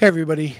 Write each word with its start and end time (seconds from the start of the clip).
Hey, 0.00 0.06
everybody. 0.06 0.56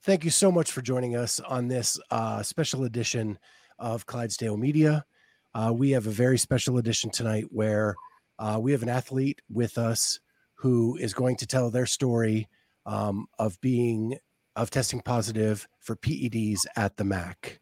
Thank 0.00 0.24
you 0.24 0.30
so 0.30 0.52
much 0.52 0.70
for 0.70 0.82
joining 0.82 1.16
us 1.16 1.40
on 1.40 1.68
this 1.68 1.98
uh, 2.10 2.42
special 2.42 2.84
edition 2.84 3.38
of 3.78 4.04
Clydesdale 4.04 4.58
Media. 4.58 5.06
Uh, 5.54 5.72
we 5.74 5.92
have 5.92 6.06
a 6.06 6.10
very 6.10 6.36
special 6.36 6.76
edition 6.76 7.08
tonight 7.08 7.46
where 7.48 7.94
uh, 8.38 8.58
we 8.60 8.72
have 8.72 8.82
an 8.82 8.90
athlete 8.90 9.40
with 9.50 9.78
us 9.78 10.20
who 10.52 10.96
is 10.96 11.14
going 11.14 11.34
to 11.36 11.46
tell 11.46 11.70
their 11.70 11.86
story 11.86 12.46
um, 12.84 13.26
of 13.38 13.58
being 13.62 14.18
of 14.54 14.68
testing 14.68 15.00
positive 15.00 15.66
for 15.80 15.96
PEDs 15.96 16.66
at 16.76 16.94
the 16.98 17.04
MACC. 17.04 17.58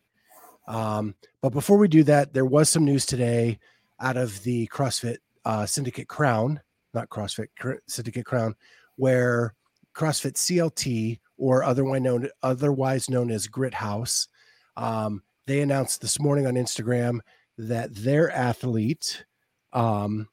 Um, 0.67 1.15
but 1.41 1.51
before 1.51 1.79
we 1.79 1.87
do 1.87 2.03
that, 2.03 2.33
there 2.35 2.47
was 2.47 2.69
some 2.69 2.85
news 2.85 3.07
today 3.07 3.61
out 4.01 4.17
of 4.17 4.43
the 4.43 4.67
CrossFit 4.73 5.19
uh, 5.45 5.67
Syndicate 5.67 6.09
Crown, 6.09 6.61
not 6.95 7.11
CrossFit 7.11 7.47
Syndicate 7.87 8.27
Crown, 8.27 8.57
where 8.97 9.55
CrossFit 9.95 10.35
CLT, 10.35 11.19
or 11.37 11.65
otherwise 11.65 12.01
known 12.01 12.29
otherwise 12.43 13.11
known 13.11 13.31
as 13.31 13.47
Grit 13.47 13.75
House, 13.75 14.29
um, 14.77 15.23
they 15.47 15.61
announced 15.61 16.01
this 16.01 16.21
morning 16.21 16.47
on 16.47 16.55
Instagram 16.55 17.21
that 17.59 17.95
their 17.95 18.31
athlete, 18.31 19.25
um, 19.73 20.29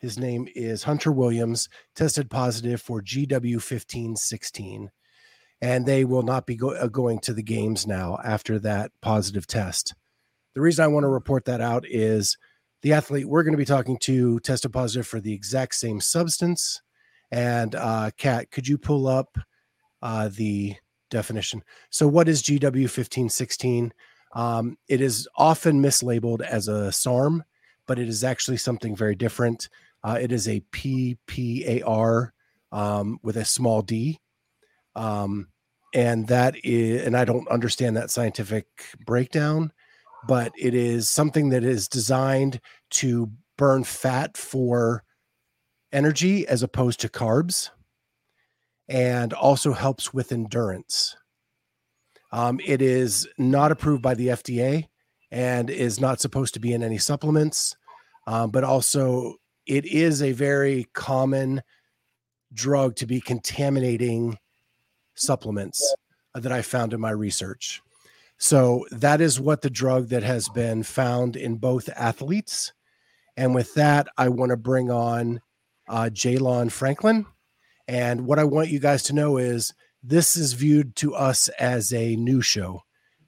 his 0.00 0.18
name 0.18 0.48
is 0.54 0.82
Hunter 0.82 1.12
Williams, 1.12 1.68
tested 1.94 2.30
positive 2.30 2.80
for 2.80 3.00
GW1516, 3.02 4.88
and 5.60 5.86
they 5.86 6.04
will 6.04 6.22
not 6.22 6.46
be 6.46 6.56
go- 6.56 6.74
uh, 6.74 6.88
going 6.88 7.20
to 7.20 7.32
the 7.32 7.42
games 7.42 7.86
now 7.86 8.18
after 8.24 8.58
that 8.58 8.90
positive 9.00 9.46
test. 9.46 9.94
The 10.54 10.60
reason 10.60 10.84
I 10.84 10.88
want 10.88 11.04
to 11.04 11.08
report 11.08 11.44
that 11.46 11.60
out 11.60 11.84
is 11.88 12.36
the 12.82 12.92
athlete 12.92 13.28
we're 13.28 13.44
going 13.44 13.52
to 13.52 13.58
be 13.58 13.64
talking 13.64 13.96
to 13.98 14.38
tested 14.40 14.72
positive 14.72 15.06
for 15.06 15.20
the 15.20 15.32
exact 15.32 15.76
same 15.76 16.00
substance. 16.00 16.82
And 17.32 17.74
uh, 17.74 18.10
Kat, 18.18 18.50
could 18.50 18.68
you 18.68 18.78
pull 18.78 19.08
up 19.08 19.36
uh, 20.02 20.28
the 20.28 20.76
definition? 21.10 21.64
So, 21.90 22.06
what 22.06 22.28
is 22.28 22.42
GW 22.42 22.88
fifteen 22.88 23.28
sixteen? 23.28 23.92
Um, 24.34 24.76
it 24.88 25.00
is 25.00 25.26
often 25.36 25.82
mislabeled 25.82 26.42
as 26.42 26.68
a 26.68 26.92
SARM, 26.92 27.42
but 27.86 27.98
it 27.98 28.08
is 28.08 28.22
actually 28.22 28.58
something 28.58 28.94
very 28.94 29.14
different. 29.14 29.68
Uh, 30.04 30.18
it 30.20 30.30
is 30.30 30.46
a 30.48 30.62
PPAR 30.72 32.30
um, 32.70 33.18
with 33.22 33.36
a 33.36 33.44
small 33.44 33.82
d. 33.82 34.18
Um, 34.94 35.48
and 35.94 36.26
that 36.28 36.56
is, 36.64 37.02
and 37.06 37.16
I 37.16 37.24
don't 37.24 37.48
understand 37.48 37.96
that 37.96 38.10
scientific 38.10 38.66
breakdown, 39.04 39.72
but 40.26 40.52
it 40.58 40.74
is 40.74 41.10
something 41.10 41.50
that 41.50 41.64
is 41.64 41.88
designed 41.88 42.60
to 42.90 43.30
burn 43.58 43.84
fat 43.84 44.36
for 44.36 45.04
energy 45.92 46.46
as 46.46 46.62
opposed 46.62 47.00
to 47.00 47.08
carbs 47.08 47.70
and 48.88 49.32
also 49.32 49.72
helps 49.72 50.12
with 50.12 50.32
endurance. 50.32 51.16
Um, 52.32 52.60
it 52.64 52.80
is 52.80 53.28
not 53.38 53.72
approved 53.72 54.02
by 54.02 54.14
the 54.14 54.28
FDA 54.28 54.88
and 55.30 55.70
is 55.70 56.00
not 56.00 56.20
supposed 56.20 56.54
to 56.54 56.60
be 56.60 56.72
in 56.72 56.82
any 56.82 56.98
supplements, 56.98 57.76
um, 58.26 58.50
but 58.50 58.64
also 58.64 59.36
it 59.66 59.84
is 59.86 60.22
a 60.22 60.32
very 60.32 60.86
common 60.94 61.62
drug 62.52 62.96
to 62.96 63.06
be 63.06 63.20
contaminating 63.20 64.38
supplements 65.14 65.94
that 66.34 66.52
I 66.52 66.62
found 66.62 66.92
in 66.92 67.00
my 67.00 67.10
research. 67.10 67.80
So 68.38 68.86
that 68.90 69.20
is 69.20 69.38
what 69.38 69.62
the 69.62 69.70
drug 69.70 70.08
that 70.08 70.22
has 70.22 70.48
been 70.48 70.82
found 70.82 71.36
in 71.36 71.56
both 71.56 71.88
athletes. 71.94 72.72
And 73.36 73.54
with 73.54 73.72
that, 73.74 74.08
I 74.18 74.28
want 74.28 74.50
to 74.50 74.56
bring 74.56 74.90
on 74.90 75.40
uh, 75.88 76.10
Jaylond 76.12 76.72
Franklin. 76.72 77.26
And 77.88 78.26
what 78.26 78.38
I 78.38 78.44
want 78.44 78.70
you 78.70 78.78
guys 78.78 79.02
to 79.04 79.14
know 79.14 79.36
is 79.36 79.74
this 80.02 80.36
is 80.36 80.52
viewed 80.52 80.96
to 80.96 81.14
us 81.14 81.48
as 81.60 81.92
a 81.92 82.16
new 82.16 82.40
show. 82.40 82.82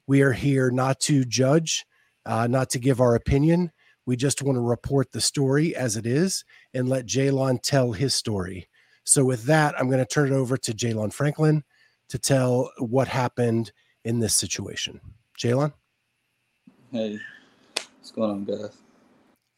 We 0.07 0.21
are 0.21 0.33
here 0.33 0.71
not 0.71 0.99
to 1.01 1.25
judge, 1.25 1.85
uh, 2.25 2.47
not 2.47 2.69
to 2.71 2.79
give 2.79 2.99
our 3.01 3.15
opinion. 3.15 3.71
We 4.05 4.15
just 4.15 4.41
want 4.41 4.57
to 4.57 4.61
report 4.61 5.11
the 5.11 5.21
story 5.21 5.75
as 5.75 5.97
it 5.97 6.05
is 6.05 6.43
and 6.73 6.87
let 6.87 7.05
Jaylond 7.05 7.61
tell 7.63 7.91
his 7.91 8.13
story. 8.13 8.67
So, 9.03 9.23
with 9.23 9.43
that, 9.43 9.75
I'm 9.79 9.87
going 9.87 9.99
to 9.99 10.05
turn 10.05 10.31
it 10.31 10.35
over 10.35 10.57
to 10.57 10.73
Jaylond 10.73 11.13
Franklin 11.13 11.63
to 12.09 12.19
tell 12.19 12.71
what 12.77 13.07
happened 13.07 13.71
in 14.03 14.19
this 14.19 14.33
situation. 14.33 14.99
Jaylond? 15.39 15.73
Hey, 16.91 17.19
what's 17.75 18.11
going 18.11 18.31
on, 18.31 18.45
guys? 18.45 18.77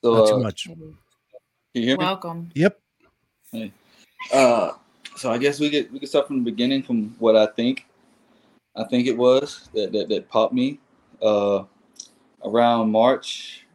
So, 0.04 0.14
Not 0.14 0.28
too 0.28 0.36
uh, 0.36 0.40
much. 0.40 0.64
Can 0.66 0.98
you 1.74 1.82
hear 1.82 1.98
me? 1.98 2.06
Welcome. 2.06 2.50
Yep. 2.56 2.80
Hey. 3.52 3.72
Uh, 4.34 4.74
so 5.16 5.32
I 5.32 5.38
guess 5.38 5.60
we 5.60 5.70
get 5.70 5.92
we 5.92 6.00
can 6.00 6.08
start 6.08 6.28
from 6.28 6.44
the 6.44 6.52
beginning 6.52 6.84
from 6.84 7.16
what 7.18 7.36
I 7.38 7.46
think. 7.46 7.88
I 8.76 8.84
think 8.84 9.08
it 9.08 9.18
was 9.18 9.70
that 9.74 9.94
that, 9.94 10.10
that 10.10 10.30
popped 10.30 10.54
me. 10.54 10.80
Uh, 11.22 11.64
around 12.44 12.92
March, 12.92 13.66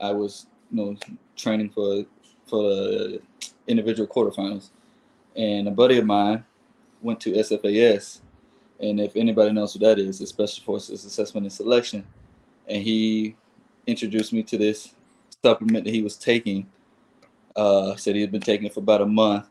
I 0.00 0.12
was 0.12 0.46
you 0.70 0.76
know 0.76 0.96
training 1.36 1.70
for 1.70 2.04
for 2.46 2.62
the 2.62 3.22
individual 3.66 4.06
quarterfinals, 4.06 4.70
and 5.34 5.66
a 5.66 5.72
buddy 5.72 5.98
of 5.98 6.06
mine 6.06 6.44
went 7.02 7.20
to 7.20 7.32
SFAS, 7.32 8.20
and 8.78 9.00
if 9.00 9.16
anybody 9.16 9.52
knows 9.52 9.74
what 9.74 9.82
that 9.82 9.98
is, 9.98 10.20
it's 10.20 10.30
Special 10.30 10.64
Forces 10.64 11.04
Assessment 11.04 11.44
and 11.44 11.52
Selection, 11.52 12.06
and 12.68 12.82
he 12.84 13.34
introduced 13.88 14.32
me 14.32 14.44
to 14.44 14.56
this 14.56 14.94
supplement 15.42 15.84
that 15.84 15.94
he 15.94 16.02
was 16.02 16.16
taking. 16.16 16.68
Uh, 17.58 17.96
said 17.96 18.14
he 18.14 18.20
had 18.20 18.30
been 18.30 18.40
taking 18.40 18.66
it 18.66 18.72
for 18.72 18.78
about 18.78 19.02
a 19.02 19.06
month. 19.06 19.46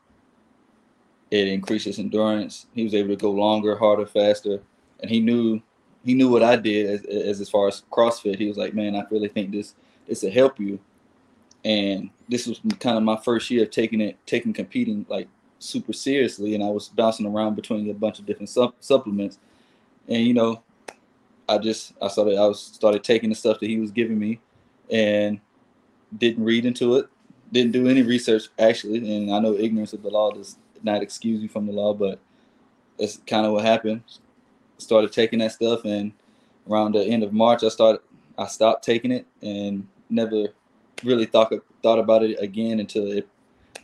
It 1.29 1.49
increases 1.49 1.99
endurance. 1.99 2.67
He 2.73 2.83
was 2.83 2.95
able 2.95 3.09
to 3.09 3.17
go 3.17 3.31
longer, 3.31 3.77
harder, 3.77 4.05
faster, 4.05 4.61
and 5.01 5.11
he 5.11 5.19
knew 5.19 5.61
he 6.05 6.13
knew 6.13 6.29
what 6.29 6.41
I 6.41 6.55
did 6.55 6.85
as, 6.85 7.03
as 7.03 7.41
as 7.41 7.49
far 7.49 7.67
as 7.67 7.83
CrossFit. 7.91 8.37
He 8.37 8.47
was 8.47 8.55
like, 8.55 8.73
"Man, 8.73 8.95
I 8.95 9.03
really 9.11 9.27
think 9.27 9.51
this 9.51 9.75
this 10.07 10.23
will 10.23 10.31
help 10.31 10.57
you." 10.57 10.79
And 11.65 12.09
this 12.29 12.47
was 12.47 12.61
kind 12.79 12.95
of 12.95 13.03
my 13.03 13.17
first 13.17 13.51
year 13.51 13.63
of 13.63 13.71
taking 13.71 13.99
it, 13.99 14.17
taking 14.25 14.53
competing 14.53 15.05
like 15.09 15.27
super 15.59 15.91
seriously, 15.91 16.55
and 16.55 16.63
I 16.63 16.69
was 16.69 16.87
bouncing 16.87 17.25
around 17.25 17.55
between 17.55 17.89
a 17.89 17.93
bunch 17.93 18.19
of 18.19 18.25
different 18.25 18.47
sup- 18.47 18.75
supplements. 18.79 19.37
And 20.07 20.25
you 20.25 20.33
know, 20.33 20.63
I 21.49 21.57
just 21.57 21.91
I 22.01 22.07
started 22.07 22.37
I 22.37 22.45
was 22.45 22.61
started 22.61 23.03
taking 23.03 23.29
the 23.29 23.35
stuff 23.35 23.59
that 23.59 23.69
he 23.69 23.81
was 23.81 23.91
giving 23.91 24.17
me, 24.17 24.39
and 24.89 25.41
didn't 26.17 26.45
read 26.45 26.65
into 26.65 26.95
it, 26.95 27.09
didn't 27.51 27.71
do 27.71 27.87
any 27.87 28.01
research 28.01 28.49
actually. 28.59 29.15
And 29.15 29.33
I 29.33 29.39
know 29.39 29.53
ignorance 29.53 29.93
of 29.93 30.03
the 30.03 30.09
law 30.09 30.31
does 30.31 30.57
not 30.83 31.01
excuse 31.01 31.41
you 31.41 31.49
from 31.49 31.65
the 31.65 31.73
law, 31.73 31.93
but 31.93 32.19
that's 32.97 33.17
kind 33.27 33.45
of 33.45 33.53
what 33.53 33.65
happened. 33.65 34.03
Started 34.77 35.11
taking 35.11 35.39
that 35.39 35.51
stuff, 35.51 35.85
and 35.85 36.11
around 36.69 36.93
the 36.93 37.03
end 37.03 37.23
of 37.23 37.33
March, 37.33 37.63
I 37.63 37.69
started 37.69 38.01
I 38.37 38.47
stopped 38.47 38.83
taking 38.83 39.11
it 39.11 39.25
and 39.41 39.87
never 40.09 40.47
really 41.03 41.25
thought 41.25 41.51
thought 41.81 41.99
about 41.99 42.23
it 42.23 42.37
again 42.39 42.79
until 42.79 43.11
it 43.11 43.27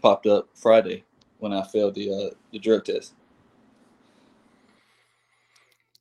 popped 0.02 0.28
up 0.28 0.48
Friday 0.54 1.04
when 1.40 1.54
I 1.54 1.64
failed 1.64 1.96
the 1.96 2.12
uh, 2.12 2.36
the 2.52 2.60
drug 2.60 2.86
test. 2.86 3.14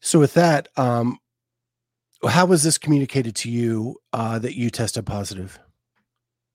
So 0.01 0.19
with 0.19 0.35
that, 0.35 0.69
um, 0.77 1.19
how 2.29 2.47
was 2.47 2.65
this 2.65 2.77
communicated 2.77 3.37
to 3.37 3.51
you 3.51 3.97
uh, 4.13 4.39
that 4.41 4.57
you 4.57 4.69
tested 4.69 5.07
positive? 5.07 5.59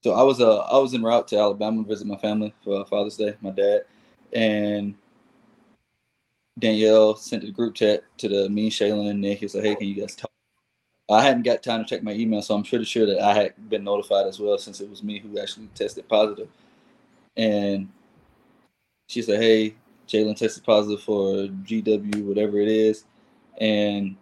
So 0.07 0.13
I 0.13 0.23
was 0.23 0.39
uh 0.39 0.59
I 0.59 0.77
was 0.77 0.93
en 0.93 1.03
route 1.03 1.27
to 1.27 1.37
Alabama 1.37 1.83
to 1.83 1.89
visit 1.89 2.07
my 2.07 2.15
family 2.15 2.53
for 2.63 2.85
Father's 2.85 3.17
Day, 3.17 3.35
my 3.41 3.49
dad, 3.49 3.81
and 4.31 4.95
Danielle 6.57 7.17
sent 7.17 7.43
a 7.43 7.51
group 7.51 7.75
chat 7.75 8.03
to 8.19 8.29
the 8.29 8.47
me, 8.47 8.69
Shaylin, 8.69 9.09
and 9.09 9.19
Nick. 9.19 9.39
He 9.39 9.49
said, 9.49 9.65
"Hey, 9.65 9.75
can 9.75 9.85
you 9.85 9.95
guys 9.95 10.15
talk?" 10.15 10.31
I 11.09 11.21
hadn't 11.21 11.43
got 11.43 11.61
time 11.61 11.83
to 11.83 11.89
check 11.89 12.03
my 12.03 12.13
email, 12.13 12.41
so 12.41 12.55
I'm 12.55 12.63
pretty 12.63 12.85
sure 12.85 13.05
that 13.05 13.19
I 13.19 13.33
had 13.33 13.69
been 13.69 13.83
notified 13.83 14.27
as 14.27 14.39
well 14.39 14.57
since 14.57 14.79
it 14.79 14.89
was 14.89 15.03
me 15.03 15.19
who 15.19 15.37
actually 15.39 15.67
tested 15.75 16.07
positive. 16.07 16.47
And 17.35 17.89
she 19.09 19.21
said, 19.21 19.41
"Hey, 19.41 19.75
Jaylond 20.07 20.37
tested 20.37 20.63
positive 20.63 21.03
for 21.03 21.49
GW, 21.65 22.23
whatever 22.23 22.61
it 22.61 22.69
is," 22.69 23.03
and 23.59 24.15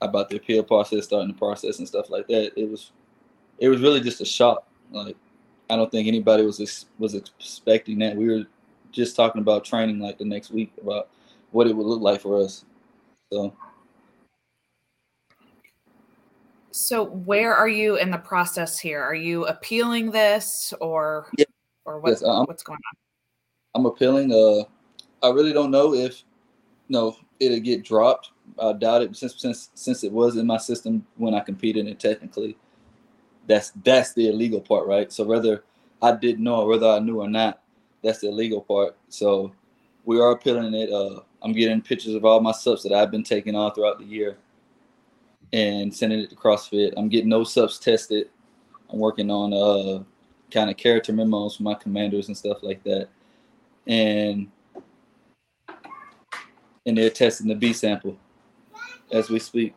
about 0.00 0.28
the 0.28 0.38
appeal 0.38 0.64
process, 0.64 1.04
starting 1.04 1.28
the 1.28 1.38
process 1.38 1.78
and 1.78 1.86
stuff 1.86 2.10
like 2.10 2.26
that. 2.26 2.52
It 2.60 2.68
was, 2.68 2.90
it 3.62 3.68
was 3.68 3.80
really 3.80 4.00
just 4.00 4.20
a 4.20 4.24
shock. 4.24 4.66
Like, 4.90 5.16
I 5.70 5.76
don't 5.76 5.88
think 5.88 6.08
anybody 6.08 6.44
was 6.44 6.60
ex- 6.60 6.86
was 6.98 7.14
expecting 7.14 8.00
that. 8.00 8.16
We 8.16 8.28
were 8.28 8.44
just 8.90 9.14
talking 9.14 9.40
about 9.40 9.64
training 9.64 10.00
like 10.00 10.18
the 10.18 10.24
next 10.24 10.50
week 10.50 10.72
about 10.82 11.08
what 11.52 11.68
it 11.68 11.76
would 11.76 11.86
look 11.86 12.02
like 12.02 12.20
for 12.20 12.42
us. 12.42 12.64
So. 13.32 13.54
So 16.72 17.04
where 17.04 17.54
are 17.54 17.68
you 17.68 17.96
in 17.98 18.10
the 18.10 18.18
process 18.18 18.80
here? 18.80 19.00
Are 19.00 19.14
you 19.14 19.46
appealing 19.46 20.10
this 20.10 20.74
or 20.80 21.28
yeah 21.38 21.44
or 21.84 22.00
what, 22.00 22.10
yes, 22.10 22.22
what's 22.22 22.64
going 22.64 22.78
on? 22.78 23.80
I'm 23.80 23.86
appealing. 23.86 24.32
Uh, 24.32 24.64
I 25.24 25.30
really 25.30 25.52
don't 25.52 25.70
know 25.70 25.94
if 25.94 26.24
no 26.88 27.16
it'll 27.38 27.60
get 27.60 27.84
dropped. 27.84 28.30
I 28.58 28.72
doubt 28.72 29.02
it 29.02 29.16
since 29.16 29.40
since 29.40 29.70
since 29.74 30.02
it 30.02 30.10
was 30.10 30.36
in 30.36 30.48
my 30.48 30.56
system 30.56 31.06
when 31.16 31.34
I 31.34 31.40
competed 31.40 31.86
and 31.86 32.00
technically 32.00 32.56
that's 33.46 33.72
that's 33.84 34.12
the 34.12 34.28
illegal 34.28 34.60
part, 34.60 34.86
right? 34.86 35.12
So 35.12 35.24
whether 35.24 35.64
I 36.00 36.12
didn't 36.12 36.44
know 36.44 36.56
or 36.56 36.68
whether 36.68 36.88
I 36.88 36.98
knew 36.98 37.20
or 37.20 37.28
not, 37.28 37.62
that's 38.02 38.20
the 38.20 38.28
illegal 38.28 38.60
part. 38.60 38.96
So 39.08 39.52
we 40.04 40.20
are 40.20 40.32
appealing 40.32 40.74
it. 40.74 40.90
Uh, 40.90 41.20
I'm 41.42 41.52
getting 41.52 41.80
pictures 41.80 42.14
of 42.14 42.24
all 42.24 42.40
my 42.40 42.52
subs 42.52 42.82
that 42.82 42.92
I've 42.92 43.10
been 43.10 43.24
taking 43.24 43.54
all 43.54 43.70
throughout 43.70 43.98
the 43.98 44.04
year 44.04 44.36
and 45.52 45.94
sending 45.94 46.20
it 46.20 46.30
to 46.30 46.36
CrossFit. 46.36 46.94
I'm 46.96 47.08
getting 47.08 47.30
those 47.30 47.52
subs 47.52 47.78
tested. 47.78 48.28
I'm 48.90 48.98
working 48.98 49.30
on 49.30 49.52
uh 49.52 50.02
kind 50.50 50.70
of 50.70 50.76
character 50.76 51.12
memos 51.12 51.56
for 51.56 51.62
my 51.62 51.74
commanders 51.74 52.28
and 52.28 52.36
stuff 52.36 52.62
like 52.62 52.82
that. 52.84 53.08
And 53.86 54.48
and 56.86 56.98
they're 56.98 57.10
testing 57.10 57.48
the 57.48 57.54
B 57.54 57.72
sample 57.72 58.16
as 59.10 59.30
we 59.30 59.38
speak. 59.38 59.74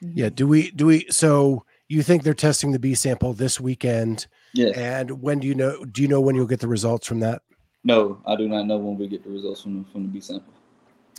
Yeah. 0.00 0.30
Do 0.30 0.46
we 0.46 0.70
do 0.70 0.86
we 0.86 1.06
so 1.10 1.64
you 1.96 2.02
think 2.02 2.22
they're 2.22 2.34
testing 2.34 2.72
the 2.72 2.78
B 2.78 2.94
sample 2.94 3.32
this 3.34 3.60
weekend? 3.60 4.26
Yeah. 4.54 4.68
And 4.76 5.22
when 5.22 5.40
do 5.40 5.46
you 5.46 5.54
know 5.54 5.84
do 5.84 6.02
you 6.02 6.08
know 6.08 6.20
when 6.20 6.34
you'll 6.34 6.46
get 6.46 6.60
the 6.60 6.68
results 6.68 7.06
from 7.06 7.20
that? 7.20 7.42
No, 7.84 8.20
I 8.26 8.36
do 8.36 8.48
not 8.48 8.66
know 8.66 8.78
when 8.78 8.96
we 8.96 9.08
get 9.08 9.24
the 9.24 9.30
results 9.30 9.62
from 9.62 9.82
the, 9.82 9.90
from 9.90 10.02
the 10.04 10.08
B 10.08 10.20
sample. 10.20 10.52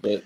But 0.01 0.23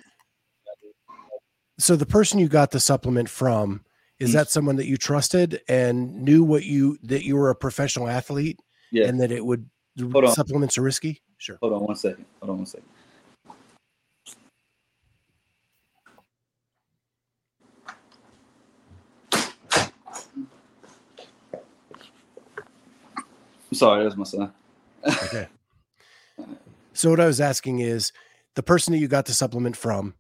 So 1.80 1.96
the 1.96 2.06
person 2.06 2.40
you 2.40 2.48
got 2.48 2.72
the 2.72 2.80
supplement 2.80 3.30
from, 3.30 3.84
is 4.20 4.32
Mm. 4.32 4.34
that 4.34 4.50
someone 4.50 4.76
that 4.78 4.88
you 4.88 4.98
trusted 4.98 5.62
and 5.70 6.16
knew 6.24 6.44
what 6.44 6.64
you 6.64 6.98
that 7.04 7.24
you 7.24 7.36
were 7.36 7.50
a 7.52 7.56
professional 7.56 8.08
athlete 8.08 8.60
yeah, 8.92 9.06
and 9.08 9.20
that 9.22 9.32
it 9.32 9.46
would 9.46 9.70
Hold 10.00 10.26
on. 10.26 10.32
supplements 10.34 10.78
are 10.78 10.82
risky? 10.84 11.22
Sure. 11.38 11.58
hold 11.62 11.74
on 11.74 11.82
one 11.84 11.96
second. 11.96 12.26
Hold 12.42 12.52
on 12.52 12.58
one 12.58 12.66
second. 12.66 12.88
I'm 23.82 24.06
was 24.06 24.18
my 24.18 24.24
son. 24.24 24.52
Okay. 25.06 25.48
So 26.94 27.10
what 27.10 27.20
I 27.20 27.26
was 27.26 27.40
asking 27.40 27.80
is 27.80 28.12
the 28.56 28.64
person 28.64 28.92
that 28.92 29.00
you 29.00 29.08
got 29.08 29.26
the 29.26 29.34
supplement 29.34 29.78
from, 29.78 30.16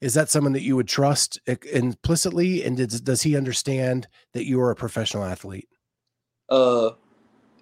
is 0.00 0.14
that 0.14 0.30
someone 0.30 0.52
that 0.52 0.62
you 0.62 0.76
would 0.76 0.88
trust 0.88 1.40
implicitly? 1.46 2.64
And 2.64 2.76
does, 2.76 3.00
does 3.00 3.22
he 3.22 3.36
understand 3.36 4.08
that 4.32 4.46
you 4.46 4.60
are 4.60 4.70
a 4.70 4.76
professional 4.76 5.24
athlete? 5.24 5.68
Uh, 6.48 6.90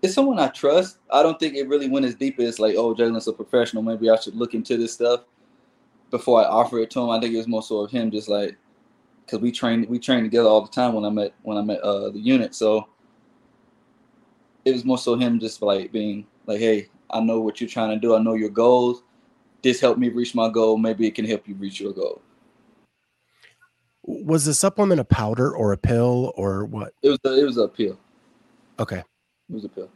it's 0.02 0.14
someone 0.14 0.38
I 0.38 0.48
trust. 0.48 0.98
I 1.10 1.22
don't 1.22 1.40
think 1.40 1.56
it 1.56 1.66
really 1.66 1.88
went 1.88 2.06
as 2.06 2.14
deep 2.14 2.38
as 2.38 2.58
like, 2.58 2.76
oh, 2.76 2.94
Jalen's 2.94 3.26
a 3.26 3.32
professional. 3.32 3.82
Maybe 3.82 4.08
I 4.08 4.16
should 4.16 4.36
look 4.36 4.54
into 4.54 4.76
this 4.76 4.92
stuff 4.92 5.24
before 6.10 6.40
I 6.40 6.44
offer 6.44 6.78
it 6.78 6.90
to 6.90 7.00
him. 7.00 7.10
I 7.10 7.20
think 7.20 7.34
it 7.34 7.38
was 7.38 7.48
more 7.48 7.62
so 7.62 7.80
of 7.80 7.90
him 7.90 8.10
just 8.10 8.28
like, 8.28 8.56
because 9.24 9.40
we 9.40 9.52
train 9.52 9.84
we 9.90 9.98
train 9.98 10.22
together 10.22 10.48
all 10.48 10.62
the 10.62 10.70
time 10.70 10.94
when 10.94 11.04
I'm 11.04 11.18
at 11.18 11.34
when 11.42 11.58
I'm 11.58 11.68
at 11.68 11.80
uh, 11.80 12.10
the 12.10 12.18
unit. 12.18 12.54
So 12.54 12.88
it 14.68 14.72
was 14.72 14.84
more 14.84 14.98
so 14.98 15.16
him 15.16 15.40
just 15.40 15.62
like 15.62 15.90
being 15.92 16.26
like, 16.46 16.60
hey, 16.60 16.88
I 17.10 17.20
know 17.20 17.40
what 17.40 17.60
you're 17.60 17.70
trying 17.70 17.90
to 17.90 17.98
do. 17.98 18.14
I 18.14 18.18
know 18.18 18.34
your 18.34 18.50
goals. 18.50 19.02
This 19.62 19.80
helped 19.80 19.98
me 19.98 20.10
reach 20.10 20.34
my 20.34 20.50
goal. 20.50 20.76
Maybe 20.76 21.06
it 21.06 21.14
can 21.14 21.24
help 21.24 21.48
you 21.48 21.54
reach 21.54 21.80
your 21.80 21.92
goal. 21.92 22.20
Was 24.02 24.44
the 24.44 24.54
supplement 24.54 25.00
a 25.00 25.04
powder 25.04 25.54
or 25.54 25.72
a 25.72 25.76
pill 25.78 26.32
or 26.36 26.66
what? 26.66 26.92
It 27.02 27.08
was 27.08 27.18
a, 27.24 27.40
it 27.40 27.44
was 27.44 27.56
a 27.56 27.68
pill. 27.68 27.98
Okay. 28.78 28.98
It 28.98 29.54
was 29.54 29.64
a 29.64 29.68
pill. 29.68 29.90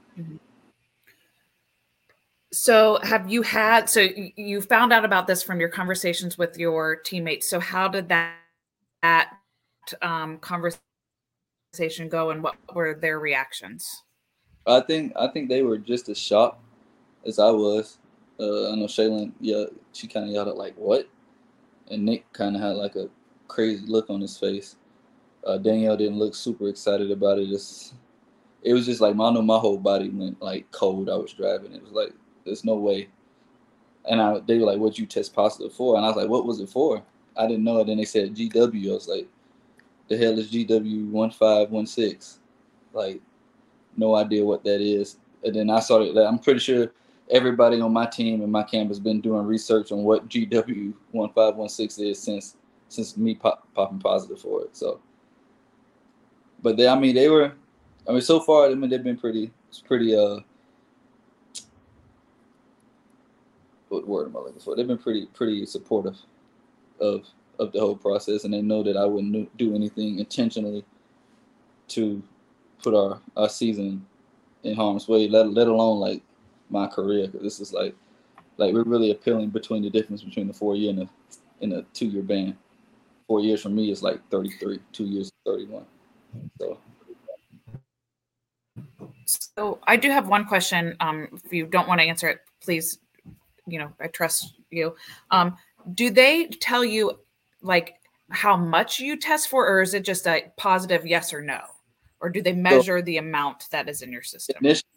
So, 2.53 2.99
have 3.03 3.31
you 3.31 3.43
had? 3.43 3.89
So, 3.89 4.09
you 4.37 4.61
found 4.61 4.93
out 4.93 5.07
about 5.07 5.27
this 5.27 5.43
from 5.43 5.59
your 5.59 5.71
conversations 5.71 6.37
with 6.37 6.59
your 6.59 6.97
teammates. 6.97 7.49
So, 7.49 7.61
how 7.61 7.89
did 7.89 8.11
that 8.11 8.35
that 9.03 9.33
um, 10.03 10.39
conversation 10.39 10.81
go, 12.11 12.31
and 12.31 12.43
what 12.43 12.57
were 12.75 12.95
their 12.95 13.19
reactions? 13.19 14.03
I 14.67 14.81
think 14.81 15.13
I 15.17 15.29
think 15.29 15.49
they 15.49 15.63
were 15.63 15.79
just 15.79 16.09
as 16.09 16.19
shocked 16.19 16.61
as 17.27 17.39
I 17.39 17.51
was. 17.51 17.99
Uh, 18.39 18.73
I 18.73 18.77
know 18.77 18.87
Shaylin, 18.87 19.33
yeah, 19.41 19.65
she 19.93 20.07
kind 20.07 20.27
of 20.27 20.33
yelled 20.33 20.49
at 20.49 20.57
like 20.57 20.75
what, 20.77 21.09
and 21.91 22.05
Nick 22.05 22.33
kind 22.33 22.57
of 22.57 22.63
had 22.63 22.77
like 22.77 22.97
a 22.97 23.09
crazy 23.49 23.85
look 23.87 24.09
on 24.09 24.21
his 24.21 24.37
face. 24.39 24.77
Uh, 25.47 25.59
Danielle 25.59 25.97
didn't 25.97 26.19
look 26.19 26.35
super 26.35 26.69
excited 26.69 27.11
about 27.11 27.39
it. 27.39 27.49
Just 27.49 27.95
it 28.63 28.73
was 28.73 28.87
just 28.87 29.01
like 29.01 29.15
I 29.15 29.31
know 29.31 29.43
my 29.43 29.59
whole 29.59 29.79
body 29.79 30.09
went 30.09 30.41
like 30.41 30.71
cold. 30.71 31.11
I 31.11 31.17
was 31.17 31.33
driving. 31.33 31.73
It 31.73 31.83
was 31.83 31.93
like 31.93 32.13
there's 32.45 32.65
no 32.65 32.77
way. 32.77 33.09
And 34.09 34.21
I 34.21 34.39
they 34.41 34.59
were 34.59 34.67
like, 34.67 34.79
"What 34.79 34.99
you 34.99 35.07
test 35.07 35.35
positive 35.35 35.73
for?" 35.73 35.97
And 35.97 36.05
I 36.05 36.09
was 36.09 36.17
like, 36.17 36.29
"What 36.29 36.47
was 36.47 36.61
it 36.61 36.69
for?" 36.69 37.03
I 37.37 37.47
didn't 37.47 37.65
know. 37.65 37.81
And 37.81 37.89
then 37.89 37.97
they 37.97 38.05
said 38.05 38.35
GW. 38.35 38.91
I 38.91 38.95
was 38.95 39.09
like, 39.09 39.29
"The 40.09 40.17
hell 40.17 40.39
is 40.39 40.51
GW 40.51 41.11
one 41.11 41.31
five 41.31 41.71
one 41.71 41.87
six? 41.87 42.41
Like 42.93 43.21
no 43.97 44.15
idea 44.15 44.45
what 44.45 44.65
that 44.65 44.81
is. 44.81 45.17
And 45.45 45.55
then 45.55 45.71
I 45.71 45.81
started. 45.81 46.17
I'm 46.17 46.39
pretty 46.39 46.61
sure 46.61 46.93
everybody 47.31 47.81
on 47.81 47.93
my 47.93 48.07
team 48.07 48.43
and 48.43 48.53
my 48.53 48.63
camp 48.63 48.89
has 48.89 49.01
been 49.01 49.21
doing 49.21 49.47
research 49.47 49.93
on 49.93 50.05
what 50.05 50.29
GW 50.29 50.93
one 51.13 51.33
five 51.33 51.57
one 51.57 51.69
six 51.69 51.99
is 51.99 52.19
since 52.19 52.57
since 52.89 53.17
me 53.17 53.35
pop, 53.35 53.67
popping 53.75 53.99
positive 53.99 54.41
for 54.41 54.63
it. 54.63 54.77
So, 54.77 55.01
but 56.63 56.77
they, 56.77 56.87
I 56.89 56.99
mean, 56.99 57.15
they 57.15 57.29
were. 57.29 57.53
I 58.09 58.13
mean, 58.13 58.21
so 58.21 58.41
far, 58.41 58.67
I 58.67 58.75
mean, 58.75 58.91
they've 58.91 59.03
been 59.03 59.17
pretty. 59.17 59.51
It's 59.69 59.81
pretty. 59.81 60.17
Uh, 60.17 60.41
what 63.89 64.07
word 64.07 64.29
am 64.29 64.37
I 64.37 64.41
looking 64.41 64.61
for? 64.61 64.77
They've 64.77 64.87
been 64.87 64.99
pretty 64.99 65.27
pretty 65.27 65.67
supportive 65.67 66.17
of 67.01 67.27
of 67.59 67.73
the 67.73 67.81
whole 67.81 67.97
process, 67.97 68.45
and 68.45 68.53
they 68.53 68.63
know 68.63 68.83
that 68.83 68.97
I 68.97 69.05
wouldn't 69.05 69.57
do 69.57 69.75
anything 69.75 70.19
intentionally 70.19 70.85
to 71.89 72.23
put 72.83 72.95
our, 72.95 73.21
our 73.37 73.49
season 73.49 74.05
in 74.63 74.75
harm's 74.75 75.09
way, 75.09 75.29
let, 75.29 75.53
let 75.53 75.69
alone 75.69 75.99
like 75.99 76.23
my 76.71 76.87
career. 76.87 77.27
Because 77.27 77.43
this 77.43 77.61
is 77.61 77.73
like, 77.73 77.95
like 78.59 78.75
we're 78.75 78.85
really 78.85 79.11
appealing 79.11 79.51
between 79.51 79.83
the 79.83 79.91
difference 79.91 80.23
between 80.23 80.47
the 80.47 80.53
four 80.53 80.77
year 80.77 80.91
and 80.91 80.99
the 81.01 81.09
and 81.63 81.73
a 81.73 81.83
two 81.95 82.07
year 82.07 82.23
ban. 82.23 82.57
Four 83.27 83.41
years 83.41 83.63
for 83.63 83.71
me 83.71 83.91
is 83.91 84.03
like 84.03 84.21
33. 84.31 84.81
Two 84.93 85.05
years, 85.05 85.31
31. 85.47 85.85
So 86.61 86.79
So, 89.25 89.79
I 89.87 89.97
do 89.97 90.11
have 90.11 90.29
one 90.29 90.45
question. 90.45 90.97
Um, 91.01 91.29
if 91.45 91.53
you 91.53 91.67
don't 91.67 91.89
want 91.89 92.01
to 92.01 92.07
answer 92.07 92.29
it, 92.29 92.41
please, 92.61 92.99
you 93.67 93.79
know, 93.79 93.93
I 94.01 94.09
trust 94.09 94.57
you. 94.71 94.95
Um, 95.31 95.57
do 95.95 96.11
they 96.11 96.47
tell 96.47 96.85
you 96.85 97.21
like 97.63 97.95
how 98.31 98.57
much 98.57 98.99
you 98.99 99.17
test 99.17 99.49
for, 99.49 99.67
or 99.67 99.83
is 99.83 99.95
it 99.95 100.05
just 100.05 100.27
a 100.27 100.53
positive 100.57 101.07
yes 101.07 101.33
or 101.33 101.43
no? 101.43 101.61
Or 102.23 102.31
do 102.31 102.41
they 102.41 102.53
measure 102.53 103.03
the 103.03 103.19
amount 103.19 103.69
that 103.73 103.89
is 103.89 104.01
in 104.01 104.13
your 104.13 104.23
system? 104.23 104.57
initially, 104.61 104.89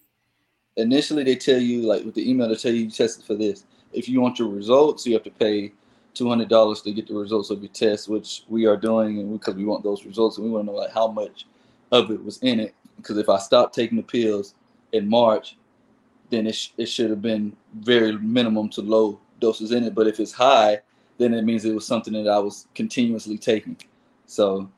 initially 0.77 1.24
they 1.24 1.36
tell 1.36 1.60
you 1.60 1.81
like 1.81 2.06
with 2.06 2.13
the 2.13 2.30
email 2.30 2.48
they 2.48 2.56
tell 2.56 2.72
you 2.72 2.83
you 2.86 2.92
tested 2.92 3.25
for 3.25 3.33
this. 3.33 3.66
If 3.92 4.07
you 4.07 4.22
want 4.22 4.38
your 4.38 4.50
results, 4.50 5.05
you 5.08 5.13
have 5.13 5.24
to 5.24 5.32
pay 5.32 5.74
two 6.13 6.29
hundred 6.29 6.50
dollars 6.50 6.82
to 6.84 6.94
get 6.94 7.08
the 7.08 7.15
results 7.15 7.50
of 7.50 7.62
your 7.63 7.72
test, 7.72 8.08
which 8.08 8.44
we 8.48 8.67
are 8.67 8.77
doing, 8.77 9.20
and 9.20 9.34
because 9.34 9.55
we 9.55 9.65
want 9.65 9.84
those 9.84 10.05
results, 10.05 10.38
and 10.38 10.46
we 10.46 10.51
want 10.51 10.67
to 10.67 10.72
know 10.72 10.77
like 10.77 10.94
how 10.94 11.08
much 11.08 11.48
of 11.91 12.12
it 12.12 12.24
was 12.24 12.38
in 12.44 12.60
it. 12.60 12.75
Because 12.98 13.17
if 13.17 13.27
I 13.27 13.39
stopped 13.39 13.74
taking 13.74 13.98
the 13.98 14.03
pills 14.03 14.53
in 14.91 15.10
March, 15.10 15.58
then 16.29 16.48
it, 16.48 16.55
sh- 16.55 16.70
it 16.77 16.86
should 16.86 17.10
have 17.10 17.22
been 17.22 17.55
very 17.79 18.17
minimum 18.20 18.70
to 18.70 18.82
low 18.82 19.20
doses 19.39 19.72
in 19.72 19.84
it. 19.84 19.96
But 19.96 20.08
if 20.08 20.20
it's 20.20 20.32
high, 20.32 20.79
then 21.17 21.34
it 21.34 21.44
means 21.44 21.65
it 21.65 21.74
was 21.74 21.88
something 21.88 22.13
that 22.13 22.29
I 22.29 22.39
was 22.39 22.67
continuously 22.75 23.38
taking. 23.38 23.77
So 24.27 24.70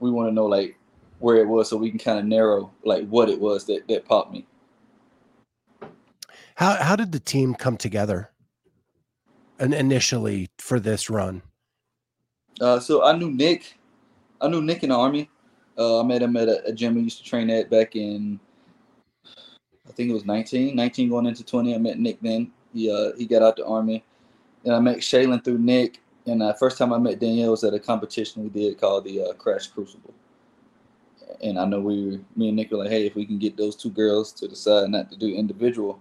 we 0.00 0.10
want 0.10 0.28
to 0.28 0.34
know 0.34 0.46
like 0.46 0.76
where 1.22 1.36
it 1.36 1.46
was, 1.46 1.68
so 1.68 1.76
we 1.76 1.90
can 1.90 1.98
kind 1.98 2.18
of 2.18 2.24
narrow 2.24 2.70
like 2.84 3.06
what 3.08 3.30
it 3.30 3.40
was 3.40 3.64
that 3.66 3.86
that 3.88 4.04
popped 4.04 4.32
me. 4.32 4.46
How 6.56 6.74
how 6.82 6.96
did 6.96 7.12
the 7.12 7.20
team 7.20 7.54
come 7.54 7.76
together? 7.76 8.30
And 9.58 9.72
initially 9.72 10.50
for 10.58 10.80
this 10.80 11.08
run. 11.08 11.42
Uh, 12.60 12.80
so 12.80 13.04
I 13.04 13.16
knew 13.16 13.30
Nick. 13.30 13.78
I 14.40 14.48
knew 14.48 14.60
Nick 14.60 14.82
in 14.82 14.90
the 14.90 14.96
army. 14.96 15.30
Uh, 15.78 16.00
I 16.00 16.02
met 16.02 16.22
him 16.22 16.36
at 16.36 16.48
a, 16.48 16.66
a 16.66 16.72
gym 16.72 16.96
we 16.96 17.02
used 17.02 17.18
to 17.18 17.24
train 17.24 17.48
at 17.50 17.70
back 17.70 17.94
in. 17.94 18.40
I 19.88 19.92
think 19.92 20.10
it 20.10 20.12
was 20.12 20.24
19, 20.24 20.74
19 20.74 21.08
going 21.08 21.26
into 21.26 21.44
20. 21.44 21.74
I 21.74 21.78
met 21.78 21.98
Nick 21.98 22.20
then. 22.20 22.50
He 22.74 22.90
uh, 22.90 23.12
he 23.16 23.26
got 23.26 23.42
out 23.42 23.56
the 23.56 23.64
army, 23.64 24.04
and 24.64 24.74
I 24.74 24.80
met 24.80 24.98
Shaylin 24.98 25.44
through 25.44 25.58
Nick. 25.58 26.00
And 26.26 26.40
the 26.40 26.54
first 26.58 26.78
time 26.78 26.92
I 26.92 26.98
met 26.98 27.18
Danielle 27.18 27.50
was 27.50 27.64
at 27.64 27.74
a 27.74 27.80
competition 27.80 28.42
we 28.42 28.48
did 28.48 28.80
called 28.80 29.04
the 29.04 29.22
uh, 29.22 29.32
Crash 29.34 29.68
Crucible. 29.68 30.14
And 31.40 31.58
I 31.58 31.64
know 31.64 31.80
we, 31.80 32.04
were, 32.04 32.18
me 32.36 32.48
and 32.48 32.56
Nick 32.56 32.70
were 32.70 32.78
like, 32.78 32.90
hey, 32.90 33.06
if 33.06 33.14
we 33.14 33.24
can 33.24 33.38
get 33.38 33.56
those 33.56 33.76
two 33.76 33.90
girls 33.90 34.32
to 34.32 34.48
decide 34.48 34.90
not 34.90 35.10
to 35.10 35.16
do 35.16 35.34
individual, 35.34 36.00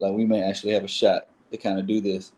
like 0.00 0.12
we 0.12 0.24
may 0.24 0.42
actually 0.42 0.72
have 0.72 0.84
a 0.84 0.88
shot 0.88 1.28
to 1.50 1.56
kind 1.56 1.78
of 1.78 1.86
do 1.86 2.00
this. 2.00 2.32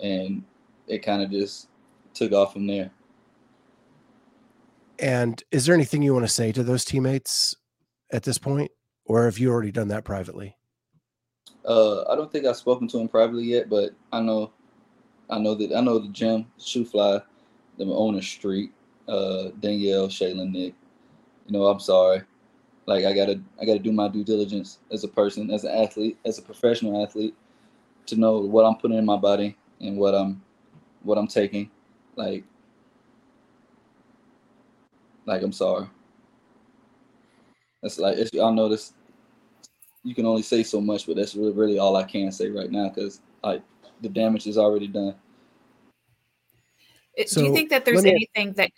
And 0.00 0.42
it 0.86 0.98
kind 0.98 1.22
of 1.22 1.30
just 1.30 1.68
took 2.14 2.32
off 2.32 2.52
from 2.52 2.66
there. 2.66 2.90
And 4.98 5.42
is 5.52 5.66
there 5.66 5.74
anything 5.74 6.02
you 6.02 6.12
want 6.12 6.26
to 6.26 6.32
say 6.32 6.50
to 6.52 6.64
those 6.64 6.84
teammates 6.84 7.54
at 8.12 8.24
this 8.24 8.38
point? 8.38 8.70
Or 9.04 9.24
have 9.24 9.38
you 9.38 9.50
already 9.50 9.70
done 9.70 9.88
that 9.88 10.04
privately? 10.04 10.56
Uh, 11.64 12.02
I 12.10 12.16
don't 12.16 12.30
think 12.30 12.46
I've 12.46 12.56
spoken 12.56 12.88
to 12.88 12.98
them 12.98 13.08
privately 13.08 13.44
yet, 13.44 13.68
but 13.68 13.90
I 14.12 14.20
know, 14.20 14.52
I 15.30 15.38
know 15.38 15.54
that 15.54 15.74
I 15.74 15.80
know 15.80 15.98
the 15.98 16.08
gym, 16.08 16.46
ShooFly, 16.58 17.22
the 17.78 17.84
owner 17.84 18.22
street, 18.22 18.72
uh, 19.06 19.48
Danielle, 19.60 20.08
Shaylin, 20.08 20.52
Nick. 20.52 20.74
You 21.48 21.58
know, 21.58 21.66
I'm 21.66 21.80
sorry. 21.80 22.22
Like 22.86 23.04
I 23.04 23.12
gotta, 23.14 23.40
I 23.60 23.64
gotta 23.64 23.78
do 23.78 23.90
my 23.90 24.08
due 24.08 24.22
diligence 24.22 24.78
as 24.92 25.02
a 25.02 25.08
person, 25.08 25.50
as 25.50 25.64
an 25.64 25.74
athlete, 25.74 26.18
as 26.24 26.38
a 26.38 26.42
professional 26.42 27.02
athlete, 27.02 27.34
to 28.06 28.16
know 28.16 28.38
what 28.38 28.64
I'm 28.64 28.76
putting 28.76 28.98
in 28.98 29.04
my 29.04 29.16
body 29.16 29.56
and 29.80 29.96
what 29.96 30.14
I'm 30.14 30.42
what 31.02 31.18
I'm 31.18 31.26
taking. 31.26 31.70
Like 32.16 32.44
like 35.26 35.42
I'm 35.42 35.52
sorry. 35.52 35.88
That's 37.82 37.98
like 37.98 38.18
it's, 38.18 38.30
I 38.38 38.50
know 38.50 38.68
this. 38.68 38.92
You 40.04 40.14
can 40.14 40.26
only 40.26 40.42
say 40.42 40.62
so 40.62 40.80
much, 40.80 41.06
but 41.06 41.16
that's 41.16 41.34
really, 41.34 41.52
really 41.52 41.78
all 41.78 41.96
I 41.96 42.04
can 42.04 42.30
say 42.30 42.50
right 42.50 42.70
now 42.70 42.88
because 42.88 43.20
like 43.42 43.62
the 44.00 44.08
damage 44.08 44.46
is 44.46 44.58
already 44.58 44.86
done. 44.86 45.14
It- 47.14 47.30
do 47.30 47.44
you 47.44 47.52
think 47.52 47.70
that 47.70 47.84
there's 47.84 48.04
me- 48.04 48.10
anything 48.10 48.52
that 48.54 48.70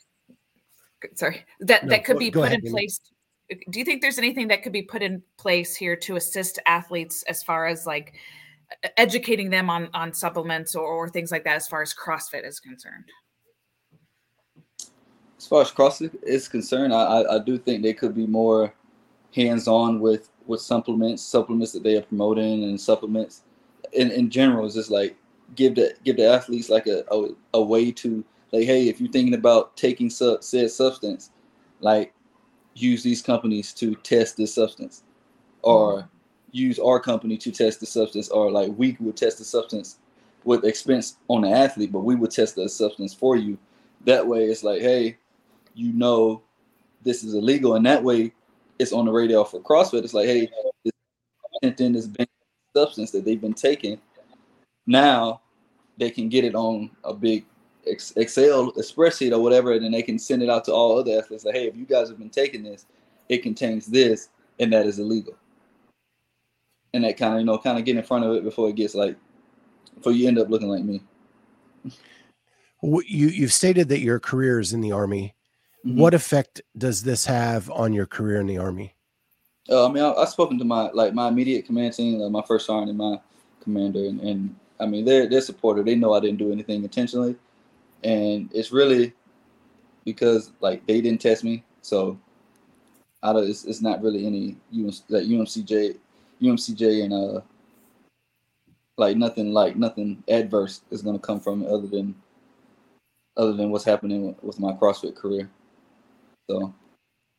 sorry 1.15 1.45
that 1.61 1.85
No, 1.85 1.91
that 1.91 2.05
could 2.05 2.15
go- 2.15 2.19
be 2.21 2.31
go 2.31 2.41
put 2.41 2.47
ahead, 2.49 2.61
in 2.61 2.67
Amy. 2.67 2.73
place 2.73 3.01
do 3.71 3.79
you 3.81 3.85
think 3.85 4.01
there's 4.01 4.19
anything 4.19 4.47
that 4.49 4.63
could 4.63 4.73
be 4.73 4.83
put 4.83 5.03
in 5.03 5.21
place 5.37 5.75
here 5.75 5.97
to 5.97 6.15
assist 6.17 6.59
athletes 6.67 7.25
as 7.25 7.43
far 7.43 7.67
as 7.67 7.85
like 7.87 8.15
educating 8.97 9.51
them 9.51 9.69
on 9.69 9.89
on 9.95 10.13
supplements 10.13 10.77
or, 10.77 10.87
or 10.87 11.09
things 11.09 11.33
like 11.33 11.43
that 11.45 11.57
as 11.57 11.67
far 11.67 11.83
as 11.83 11.93
crossfit 11.93 12.47
is 12.47 12.61
concerned 12.61 13.05
As 15.39 15.47
far 15.47 15.63
as 15.63 15.71
CrossFit 15.73 16.23
is 16.23 16.49
concerned, 16.49 16.93
I, 16.93 17.03
I, 17.03 17.37
I 17.37 17.39
do 17.39 17.57
think 17.57 17.83
they 17.83 17.95
could 17.95 18.15
be 18.15 18.27
more 18.27 18.75
hands-on 19.35 19.99
with 19.99 20.29
with 20.47 20.61
supplements, 20.61 21.23
supplements 21.23 21.73
that 21.73 21.83
they 21.83 21.97
are 21.97 22.03
promoting, 22.03 22.65
and 22.65 22.79
supplements 22.79 23.43
in, 23.95 24.11
in 24.11 24.29
general. 24.29 24.67
Is 24.67 24.75
just 24.75 24.91
like 24.91 25.17
give 25.55 25.77
the 25.77 25.95
give 26.05 26.19
the 26.19 26.27
athletes 26.29 26.69
like 26.69 26.87
a, 26.87 27.05
a, 27.11 27.29
a 27.55 27.63
way 27.63 27.91
to 27.93 28.23
like, 28.53 28.65
hey, 28.65 28.89
if 28.89 29.01
you're 29.01 29.11
thinking 29.11 29.35
about 29.35 29.77
taking 29.77 30.11
said 30.11 30.43
substance, 30.43 31.31
like 31.81 32.13
use 32.75 33.03
these 33.03 33.23
companies 33.23 33.73
to 33.75 33.95
test 33.97 34.37
this 34.37 34.55
substance, 34.55 35.03
or 35.63 35.99
mm-hmm. 35.99 36.07
use 36.53 36.79
our 36.79 37.01
company 37.01 37.37
to 37.39 37.51
test 37.51 37.81
the 37.81 37.87
substance, 37.87 38.29
or 38.29 38.51
like 38.51 38.73
we 38.77 38.97
would 39.01 39.17
test 39.17 39.39
the 39.39 39.45
substance 39.45 39.99
with 40.45 40.65
expense 40.65 41.17
on 41.29 41.43
the 41.43 41.51
athlete, 41.51 41.93
but 41.93 42.01
we 42.01 42.15
would 42.15 42.31
test 42.31 42.57
the 42.57 42.69
substance 42.69 43.13
for 43.13 43.37
you. 43.37 43.59
That 44.05 44.27
way, 44.27 44.47
it's 44.47 44.65
like, 44.65 44.81
hey, 44.81 45.19
you 45.75 45.93
know, 45.93 46.43
this 47.03 47.23
is 47.23 47.35
illegal, 47.35 47.75
and 47.75 47.85
that 47.87 48.03
way, 48.03 48.33
it's 48.79 48.93
on 48.93 49.05
the 49.05 49.13
radar 49.13 49.45
for 49.45 49.61
CrossFit. 49.61 50.05
It's 50.05 50.15
like, 50.15 50.27
hey, 50.27 50.49
this 50.85 50.93
content 51.63 51.81
in 51.81 51.93
this 51.93 52.07
banned 52.07 52.29
substance 52.75 53.11
that 53.11 53.25
they've 53.25 53.41
been 53.41 53.53
taking. 53.53 54.01
Now, 54.87 55.43
they 55.99 56.11
can 56.11 56.31
get 56.31 56.45
it 56.45 56.55
on 56.55 56.91
a 57.05 57.13
big 57.13 57.45
ex- 57.87 58.13
Excel 58.17 58.73
spreadsheet 58.73 59.33
or 59.33 59.41
whatever, 59.41 59.73
and 59.73 59.85
then 59.85 59.93
they 59.93 60.03
can 60.03 60.19
send 60.19 60.43
it 60.43 60.51
out 60.51 60.65
to 60.65 60.73
all 60.73 60.99
other 60.99 61.19
athletes. 61.19 61.45
Like, 61.45 61.55
hey, 61.55 61.67
if 61.67 61.77
you 61.77 61.85
guys 61.85 62.09
have 62.09 62.19
been 62.19 62.31
taking 62.31 62.63
this, 62.63 62.87
it 63.29 63.43
contains 63.43 63.87
this, 63.87 64.29
and 64.59 64.73
that 64.73 64.87
is 64.87 64.99
illegal. 64.99 65.35
And 66.93 67.05
that 67.05 67.17
kind 67.17 67.35
of, 67.35 67.41
you 67.41 67.47
know, 67.47 67.59
kind 67.59 67.79
of 67.79 67.85
get 67.85 67.97
in 67.97 68.03
front 68.03 68.25
of 68.25 68.35
it 68.35 68.43
before 68.43 68.69
it 68.69 68.77
gets 68.77 68.95
like, 68.95 69.17
before 69.95 70.13
you 70.13 70.27
end 70.27 70.39
up 70.39 70.51
looking 70.51 70.69
like 70.69 70.83
me. 70.83 71.03
You 72.83 73.03
you've 73.05 73.53
stated 73.53 73.89
that 73.91 74.01
your 74.01 74.19
career 74.19 74.59
is 74.59 74.73
in 74.73 74.81
the 74.81 74.93
army. 74.93 75.35
Mhm. 75.87 75.97
What 75.97 76.15
effect 76.15 76.63
does 76.77 77.03
this 77.03 77.27
have 77.27 77.71
on 77.71 77.93
your 77.93 78.07
career 78.07 78.41
in 78.41 78.47
the 78.47 78.59
army? 78.59 78.95
Uh, 79.69 79.87
I 79.87 79.93
mean, 79.93 80.03
I, 80.03 80.13
I've 80.15 80.29
spoken 80.29 80.59
to 80.59 80.65
my 80.65 80.91
like 80.93 81.15
my 81.15 81.29
immediate 81.29 81.67
command 81.67 81.95
team, 81.95 82.19
like 82.19 82.33
my 82.33 82.43
first 82.43 82.67
sergeant 82.67 82.91
and 82.91 82.99
my 82.99 83.21
commander, 83.63 84.01
and, 84.01 84.21
and 84.21 84.57
I 84.81 84.87
mean 84.87 85.05
they're 85.05 85.29
they're 85.29 85.41
supportive. 85.41 85.85
They 85.85 85.95
know 85.95 86.15
I 86.15 86.21
didn't 86.21 86.39
do 86.39 86.53
anything 86.53 86.83
intentionally, 86.83 87.37
and 88.05 88.51
it's 88.53 88.73
really 88.73 89.13
because 90.05 90.53
like 90.61 90.87
they 90.87 91.01
didn't 91.01 91.21
test 91.21 91.45
me, 91.45 91.65
so 91.83 92.19
out 93.23 93.37
of 93.37 93.49
it's, 93.49 93.65
it's 93.65 93.83
not 93.83 94.03
really 94.03 94.27
any 94.27 94.57
UM, 94.73 94.93
like 95.09 95.25
UMCJ, 95.25 95.97
UMCJ, 96.43 97.05
and 97.05 97.13
uh 97.13 97.41
like 98.97 99.17
nothing 99.17 99.53
like 99.53 99.77
nothing 99.77 100.23
adverse 100.29 100.83
is 100.91 101.03
gonna 101.03 101.19
come 101.19 101.41
from 101.41 101.63
it 101.63 101.69
other 101.69 101.87
than 101.87 102.15
other 103.37 103.53
than 103.53 103.71
what's 103.71 103.85
happening 103.85 104.35
with 104.43 104.61
my 104.61 104.73
CrossFit 104.73 105.17
career. 105.17 105.51
So 106.49 106.75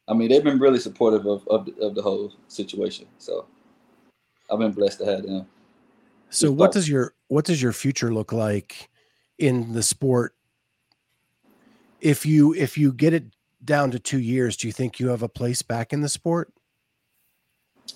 I 0.07 0.13
mean, 0.13 0.29
they've 0.29 0.43
been 0.43 0.59
really 0.59 0.79
supportive 0.79 1.25
of 1.25 1.47
of 1.47 1.65
the, 1.65 1.75
of 1.81 1.95
the 1.95 2.01
whole 2.01 2.33
situation. 2.47 3.07
So 3.17 3.45
I've 4.51 4.59
been 4.59 4.71
blessed 4.71 4.99
to 4.99 5.05
have 5.05 5.23
them. 5.23 5.47
So 6.29 6.51
what 6.51 6.71
does 6.71 6.87
your 6.87 7.13
what 7.27 7.45
does 7.45 7.61
your 7.61 7.73
future 7.73 8.13
look 8.13 8.31
like 8.31 8.89
in 9.37 9.73
the 9.73 9.83
sport? 9.83 10.33
If 12.01 12.25
you 12.25 12.53
if 12.53 12.77
you 12.77 12.91
get 12.91 13.13
it 13.13 13.25
down 13.63 13.91
to 13.91 13.99
two 13.99 14.19
years, 14.19 14.57
do 14.57 14.67
you 14.67 14.73
think 14.73 14.99
you 14.99 15.09
have 15.09 15.21
a 15.21 15.29
place 15.29 15.61
back 15.61 15.93
in 15.93 16.01
the 16.01 16.09
sport? 16.09 16.51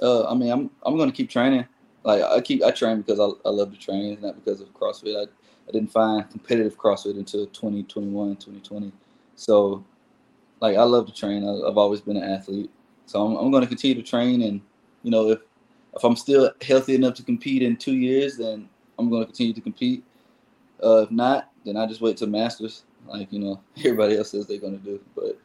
Uh, 0.01 0.27
I 0.27 0.35
mean, 0.35 0.51
I'm 0.51 0.69
I'm 0.85 0.97
gonna 0.97 1.11
keep 1.11 1.29
training. 1.29 1.65
Like 2.03 2.21
I 2.21 2.39
keep 2.41 2.63
I 2.63 2.71
train 2.71 3.01
because 3.01 3.19
I, 3.19 3.47
I 3.47 3.51
love 3.51 3.71
to 3.71 3.79
train, 3.79 4.17
not 4.21 4.35
because 4.35 4.61
of 4.61 4.71
CrossFit. 4.73 5.17
I, 5.17 5.23
I 5.67 5.71
didn't 5.71 5.91
find 5.91 6.29
competitive 6.29 6.77
CrossFit 6.77 7.17
until 7.17 7.47
2021, 7.47 8.35
2020. 8.35 8.91
So, 9.35 9.83
like 10.61 10.77
I 10.77 10.83
love 10.83 11.07
to 11.07 11.13
train. 11.13 11.43
I, 11.43 11.67
I've 11.67 11.77
always 11.77 12.01
been 12.01 12.17
an 12.17 12.23
athlete. 12.23 12.69
So 13.07 13.25
I'm 13.25 13.35
I'm 13.35 13.51
gonna 13.51 13.67
continue 13.67 13.95
to 13.95 14.07
train, 14.07 14.43
and 14.43 14.61
you 15.01 15.11
know 15.11 15.31
if 15.31 15.39
if 15.95 16.03
I'm 16.03 16.15
still 16.15 16.51
healthy 16.61 16.93
enough 16.93 17.15
to 17.15 17.23
compete 17.23 17.63
in 17.63 17.75
two 17.75 17.95
years, 17.95 18.37
then 18.37 18.69
I'm 18.99 19.09
gonna 19.09 19.25
continue 19.25 19.53
to 19.53 19.61
compete. 19.61 20.03
Uh, 20.83 21.03
if 21.03 21.11
not, 21.11 21.51
then 21.65 21.77
I 21.77 21.87
just 21.87 22.01
wait 22.01 22.17
till 22.17 22.27
masters, 22.27 22.83
like 23.07 23.31
you 23.31 23.39
know 23.39 23.61
everybody 23.77 24.17
else 24.17 24.31
says 24.31 24.47
they're 24.47 24.59
gonna 24.59 24.77
do. 24.77 24.99
But 25.15 25.37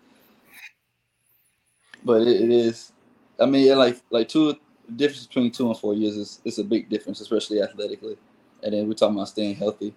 but 2.05 2.23
it, 2.23 2.43
it 2.43 2.51
is. 2.51 2.93
I 3.39 3.47
mean, 3.47 3.67
yeah, 3.67 3.75
like 3.75 4.01
like 4.11 4.29
two 4.29 4.57
difference 4.97 5.27
between 5.27 5.51
two 5.51 5.69
and 5.69 5.79
four 5.79 5.95
years 5.95 6.17
is 6.17 6.41
it's 6.45 6.59
a 6.59 6.65
big 6.65 6.89
difference, 6.89 7.21
especially 7.21 7.63
athletically. 7.63 8.17
And 8.63 8.75
then 8.75 8.89
we're 8.89 8.95
talking 8.95 9.17
about 9.17 9.29
staying 9.29 9.57
healthy 9.57 9.95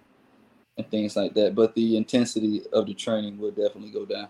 and 0.78 0.90
things 0.90 1.16
like 1.16 1.34
that. 1.34 1.54
But 1.54 1.74
the 1.74 1.96
intensity 1.96 2.62
of 2.72 2.86
the 2.86 2.94
training 2.94 3.38
will 3.38 3.50
definitely 3.50 3.90
go 3.90 4.04
down 4.06 4.28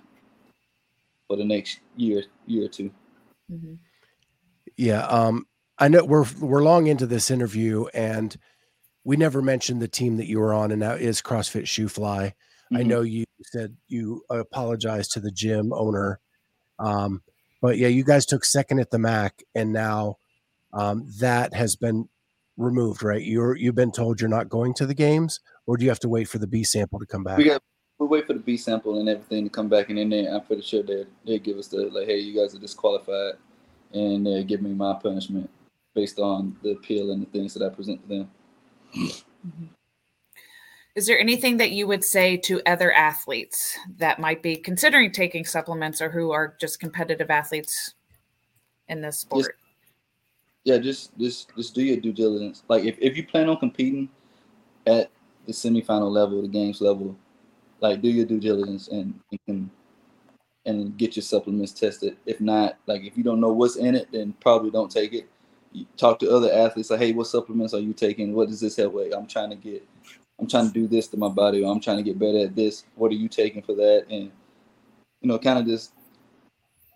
for 1.28 1.36
the 1.36 1.44
next 1.44 1.80
year, 1.96 2.24
year 2.46 2.66
or 2.66 2.68
two. 2.68 2.90
Mhm. 3.50 3.78
Yeah, 4.76 5.06
um, 5.06 5.46
I 5.78 5.88
know 5.88 6.04
we're 6.04 6.26
we're 6.40 6.62
long 6.62 6.86
into 6.86 7.06
this 7.06 7.30
interview, 7.30 7.86
and 7.94 8.36
we 9.04 9.16
never 9.16 9.42
mentioned 9.42 9.80
the 9.80 9.88
team 9.88 10.16
that 10.16 10.26
you 10.26 10.40
were 10.40 10.54
on, 10.54 10.72
and 10.72 10.82
that 10.82 11.00
is 11.00 11.22
CrossFit 11.22 11.64
ShooFly. 11.64 12.32
I 12.72 12.82
Mhm. 12.82 12.86
know 12.86 13.00
you 13.02 13.24
said 13.42 13.76
you 13.88 14.24
apologized 14.30 15.12
to 15.12 15.20
the 15.20 15.30
gym 15.30 15.72
owner, 15.72 16.20
um, 16.78 17.22
but 17.60 17.78
yeah, 17.78 17.88
you 17.88 18.04
guys 18.04 18.26
took 18.26 18.44
second 18.44 18.80
at 18.80 18.90
the 18.90 18.98
MACC, 18.98 19.42
and 19.54 19.72
now 19.72 20.18
um, 20.72 21.06
that 21.18 21.54
has 21.54 21.76
been 21.76 22.08
removed, 22.56 23.02
right? 23.02 23.22
You're 23.22 23.56
you've 23.56 23.74
been 23.74 23.92
told 23.92 24.20
you're 24.20 24.28
not 24.28 24.48
going 24.48 24.74
to 24.74 24.86
the 24.86 24.94
games, 24.94 25.40
or 25.66 25.76
do 25.76 25.84
you 25.84 25.90
have 25.90 26.00
to 26.00 26.08
wait 26.08 26.28
for 26.28 26.38
the 26.38 26.46
B 26.46 26.64
sample 26.64 26.98
to 26.98 27.06
come 27.06 27.24
back? 27.24 27.38
We 27.38 27.44
got 27.44 27.62
we 27.98 28.06
wait 28.06 28.26
for 28.26 28.32
the 28.32 28.40
B 28.40 28.56
sample 28.56 28.98
and 28.98 29.08
everything 29.08 29.44
to 29.44 29.50
come 29.50 29.68
back, 29.68 29.88
and 29.88 29.98
then 29.98 30.08
they, 30.08 30.26
I'm 30.26 30.42
pretty 30.42 30.62
sure 30.62 30.82
they 30.82 31.06
they 31.24 31.38
give 31.38 31.58
us 31.58 31.68
the 31.68 31.86
like, 31.86 32.06
hey, 32.06 32.18
you 32.18 32.34
guys 32.34 32.54
are 32.54 32.58
disqualified, 32.58 33.34
and 33.92 34.26
they 34.26 34.42
give 34.44 34.62
me 34.62 34.72
my 34.72 34.94
punishment 34.94 35.48
based 35.94 36.18
on 36.18 36.56
the 36.62 36.72
appeal 36.72 37.12
and 37.12 37.22
the 37.22 37.30
things 37.30 37.54
that 37.54 37.64
I 37.64 37.72
present 37.72 38.02
to 38.02 38.08
them. 38.08 38.30
Is 40.94 41.06
there 41.06 41.18
anything 41.18 41.56
that 41.56 41.72
you 41.72 41.86
would 41.88 42.04
say 42.04 42.36
to 42.38 42.62
other 42.66 42.92
athletes 42.92 43.76
that 43.96 44.20
might 44.20 44.42
be 44.42 44.56
considering 44.56 45.10
taking 45.10 45.44
supplements 45.44 46.00
or 46.00 46.08
who 46.08 46.30
are 46.30 46.54
just 46.60 46.78
competitive 46.78 47.30
athletes 47.30 47.94
in 48.88 49.00
this 49.00 49.18
sport? 49.18 49.56
yeah, 50.64 50.78
just 50.78 51.16
just 51.18 51.54
just 51.54 51.74
do 51.74 51.82
your 51.82 51.98
due 51.98 52.12
diligence. 52.12 52.64
Like 52.68 52.84
if, 52.84 52.96
if 52.98 53.16
you 53.16 53.26
plan 53.26 53.48
on 53.48 53.58
competing 53.58 54.08
at 54.86 55.10
the 55.46 55.52
semifinal 55.52 56.10
level, 56.10 56.42
the 56.42 56.48
games 56.48 56.80
level, 56.80 57.16
like 57.80 58.00
do 58.00 58.08
your 58.08 58.24
due 58.24 58.40
diligence 58.40 58.88
and 58.88 59.18
and 59.46 59.70
and 60.66 60.96
get 60.96 61.16
your 61.16 61.22
supplements 61.22 61.72
tested. 61.72 62.16
If 62.24 62.40
not, 62.40 62.78
like 62.86 63.02
if 63.02 63.16
you 63.16 63.22
don't 63.22 63.40
know 63.40 63.52
what's 63.52 63.76
in 63.76 63.94
it, 63.94 64.08
then 64.10 64.34
probably 64.40 64.70
don't 64.70 64.90
take 64.90 65.12
it. 65.12 65.28
You 65.72 65.86
talk 65.96 66.18
to 66.20 66.30
other 66.30 66.50
athletes 66.52 66.90
like, 66.90 67.00
hey, 67.00 67.12
what 67.12 67.26
supplements 67.26 67.74
are 67.74 67.80
you 67.80 67.92
taking? 67.92 68.32
What 68.32 68.48
does 68.48 68.60
this 68.60 68.76
help 68.76 68.94
with? 68.94 69.12
I'm 69.14 69.26
trying 69.26 69.50
to 69.50 69.56
get 69.56 69.86
I'm 70.38 70.48
trying 70.48 70.66
to 70.66 70.72
do 70.72 70.86
this 70.88 71.08
to 71.08 71.16
my 71.16 71.28
body 71.28 71.62
or 71.62 71.70
I'm 71.72 71.80
trying 71.80 71.98
to 71.98 72.02
get 72.02 72.18
better 72.18 72.38
at 72.38 72.56
this. 72.56 72.84
What 72.96 73.12
are 73.12 73.16
you 73.16 73.28
taking 73.28 73.62
for 73.62 73.74
that? 73.76 74.06
And 74.10 74.30
you 75.20 75.28
know, 75.28 75.38
kind 75.38 75.58
of 75.58 75.66
just 75.66 75.92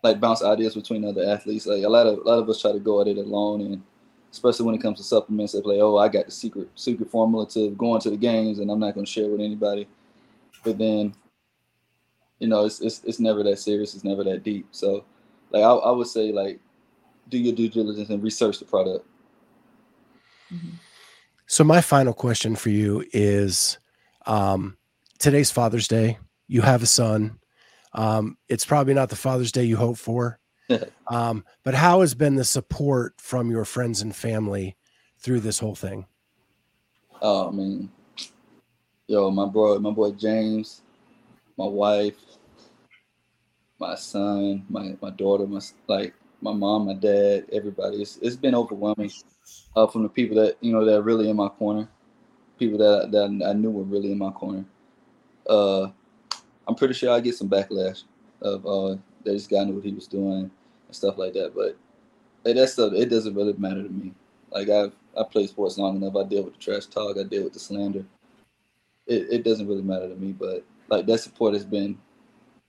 like 0.02 0.20
bounce 0.20 0.42
ideas 0.42 0.74
between 0.74 1.04
other 1.04 1.24
athletes. 1.24 1.66
Like 1.66 1.84
a 1.84 1.88
lot 1.88 2.06
of 2.06 2.18
a 2.18 2.22
lot 2.22 2.38
of 2.38 2.48
us 2.48 2.60
try 2.60 2.72
to 2.72 2.78
go 2.78 3.00
at 3.00 3.08
it 3.08 3.18
alone, 3.18 3.60
and 3.62 3.82
especially 4.32 4.66
when 4.66 4.74
it 4.74 4.82
comes 4.82 4.98
to 4.98 5.04
supplements, 5.04 5.52
they 5.52 5.62
play, 5.62 5.80
oh, 5.80 5.96
I 5.96 6.08
got 6.08 6.26
the 6.26 6.32
secret 6.32 6.68
secret 6.74 7.10
formula 7.10 7.48
to 7.50 7.70
going 7.70 8.00
to 8.02 8.10
the 8.10 8.16
games, 8.16 8.58
and 8.58 8.70
I'm 8.70 8.80
not 8.80 8.94
going 8.94 9.06
to 9.06 9.12
share 9.12 9.28
with 9.28 9.40
anybody. 9.40 9.88
But 10.64 10.78
then, 10.78 11.14
you 12.38 12.48
know, 12.48 12.64
it's 12.64 12.80
it's 12.80 13.02
it's 13.04 13.20
never 13.20 13.42
that 13.44 13.58
serious. 13.58 13.94
It's 13.94 14.04
never 14.04 14.24
that 14.24 14.42
deep. 14.42 14.66
So, 14.72 15.04
like 15.50 15.62
I, 15.62 15.70
I 15.70 15.90
would 15.90 16.08
say, 16.08 16.32
like 16.32 16.60
do 17.28 17.38
your 17.38 17.54
due 17.54 17.68
diligence 17.68 18.08
and 18.10 18.22
research 18.22 18.58
the 18.58 18.64
product. 18.64 19.06
Mhm. 20.52 20.72
So 21.50 21.64
my 21.64 21.80
final 21.80 22.12
question 22.12 22.56
for 22.56 22.68
you 22.68 23.02
is 23.14 23.78
um, 24.26 24.76
today's 25.18 25.50
Father's 25.50 25.88
Day. 25.88 26.18
You 26.46 26.60
have 26.60 26.82
a 26.82 26.86
son. 26.86 27.38
Um, 27.94 28.36
it's 28.50 28.66
probably 28.66 28.92
not 28.92 29.08
the 29.08 29.16
Father's 29.16 29.50
Day 29.50 29.64
you 29.64 29.78
hope 29.78 29.96
for. 29.96 30.38
um, 31.10 31.46
but 31.64 31.72
how 31.72 32.02
has 32.02 32.14
been 32.14 32.34
the 32.34 32.44
support 32.44 33.14
from 33.18 33.50
your 33.50 33.64
friends 33.64 34.02
and 34.02 34.14
family 34.14 34.76
through 35.20 35.40
this 35.40 35.58
whole 35.58 35.74
thing? 35.74 36.04
Oh, 37.22 37.48
I 37.48 37.50
mean, 37.50 37.90
yo, 39.06 39.30
my 39.30 39.46
bro, 39.46 39.78
my 39.78 39.90
boy 39.90 40.10
James, 40.10 40.82
my 41.56 41.66
wife, 41.66 42.18
my 43.80 43.94
son, 43.94 44.66
my 44.68 44.98
my 45.00 45.10
daughter, 45.10 45.46
my 45.46 45.60
like 45.86 46.12
my 46.40 46.52
mom, 46.52 46.86
my 46.86 46.94
dad, 46.94 47.46
everybody. 47.52 48.02
It's 48.02 48.18
it's 48.18 48.36
been 48.36 48.54
overwhelming 48.54 49.10
uh, 49.76 49.86
from 49.86 50.02
the 50.02 50.08
people 50.08 50.36
that 50.36 50.56
you 50.60 50.72
know 50.72 50.84
that 50.84 50.96
are 50.96 51.02
really 51.02 51.30
in 51.30 51.36
my 51.36 51.48
corner, 51.48 51.88
people 52.58 52.78
that 52.78 53.10
that 53.10 53.46
I 53.46 53.52
knew 53.52 53.70
were 53.70 53.84
really 53.84 54.12
in 54.12 54.18
my 54.18 54.30
corner. 54.30 54.64
Uh, 55.48 55.88
I'm 56.66 56.74
pretty 56.74 56.94
sure 56.94 57.12
I 57.12 57.20
get 57.20 57.36
some 57.36 57.48
backlash 57.48 58.04
of 58.42 58.66
uh, 58.66 58.88
that 59.24 59.32
this 59.32 59.46
guy 59.46 59.64
knew 59.64 59.74
what 59.74 59.84
he 59.84 59.92
was 59.92 60.06
doing 60.06 60.50
and 60.86 60.96
stuff 60.96 61.18
like 61.18 61.32
that. 61.34 61.54
But 61.54 61.76
hey, 62.44 62.52
that 62.54 62.68
stuff 62.68 62.92
it 62.92 63.06
doesn't 63.10 63.34
really 63.34 63.54
matter 63.54 63.82
to 63.82 63.88
me. 63.88 64.14
Like 64.50 64.68
I've 64.68 64.92
I 65.18 65.24
played 65.24 65.48
sports 65.48 65.78
long 65.78 65.96
enough. 65.96 66.16
I 66.16 66.24
deal 66.24 66.44
with 66.44 66.54
the 66.54 66.60
trash 66.60 66.86
talk. 66.86 67.16
I 67.18 67.24
deal 67.24 67.44
with 67.44 67.52
the 67.52 67.58
slander. 67.58 68.04
It, 69.06 69.26
it 69.30 69.44
doesn't 69.44 69.66
really 69.66 69.82
matter 69.82 70.08
to 70.08 70.14
me. 70.14 70.32
But 70.32 70.64
like 70.88 71.06
that 71.06 71.18
support 71.18 71.54
has 71.54 71.64
been 71.64 71.98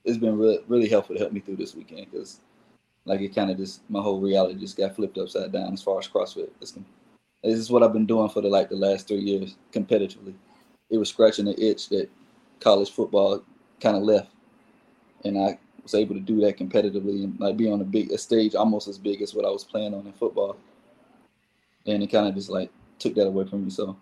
it's 0.04 0.18
been 0.18 0.38
really 0.38 0.58
really 0.66 0.88
helpful 0.88 1.14
to 1.14 1.20
help 1.20 1.32
me 1.32 1.40
through 1.40 1.56
this 1.56 1.74
weekend 1.74 2.10
because 2.10 2.40
like 3.04 3.20
it 3.20 3.34
kind 3.34 3.50
of 3.50 3.56
just 3.56 3.88
my 3.90 4.00
whole 4.00 4.20
reality 4.20 4.58
just 4.58 4.76
got 4.76 4.94
flipped 4.94 5.18
upside 5.18 5.52
down 5.52 5.72
as 5.72 5.82
far 5.82 5.98
as 5.98 6.08
CrossFit. 6.08 6.50
This 6.60 7.58
is 7.58 7.70
what 7.70 7.82
I've 7.82 7.92
been 7.92 8.06
doing 8.06 8.28
for 8.28 8.42
the 8.42 8.48
like 8.48 8.68
the 8.68 8.76
last 8.76 9.08
three 9.08 9.20
years 9.20 9.56
competitively. 9.72 10.34
It 10.90 10.98
was 10.98 11.08
scratching 11.08 11.46
the 11.46 11.60
itch 11.62 11.88
that 11.88 12.10
college 12.60 12.90
football 12.90 13.42
kind 13.80 13.96
of 13.96 14.02
left, 14.02 14.30
and 15.24 15.38
I 15.38 15.58
was 15.82 15.94
able 15.94 16.14
to 16.14 16.20
do 16.20 16.40
that 16.42 16.58
competitively 16.58 17.24
and 17.24 17.38
like 17.40 17.56
be 17.56 17.70
on 17.70 17.80
a 17.80 17.84
big 17.84 18.12
a 18.12 18.18
stage 18.18 18.54
almost 18.54 18.88
as 18.88 18.98
big 18.98 19.22
as 19.22 19.34
what 19.34 19.46
I 19.46 19.50
was 19.50 19.64
playing 19.64 19.94
on 19.94 20.06
in 20.06 20.12
football. 20.12 20.56
And 21.86 22.02
it 22.02 22.08
kind 22.08 22.28
of 22.28 22.34
just 22.34 22.50
like 22.50 22.70
took 22.98 23.14
that 23.14 23.26
away 23.26 23.46
from 23.46 23.64
me. 23.64 23.70
So 23.70 23.96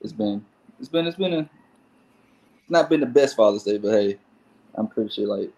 it's 0.00 0.12
been 0.12 0.44
it's 0.78 0.88
been 0.88 1.06
it's 1.06 1.16
been 1.16 1.34
a 1.34 1.50
not 2.68 2.88
been 2.88 3.00
the 3.00 3.06
best 3.06 3.36
Father's 3.36 3.64
Day, 3.64 3.78
but 3.78 3.90
hey, 3.90 4.18
I'm 4.74 4.86
pretty 4.86 5.10
sure 5.10 5.26
like 5.26 5.50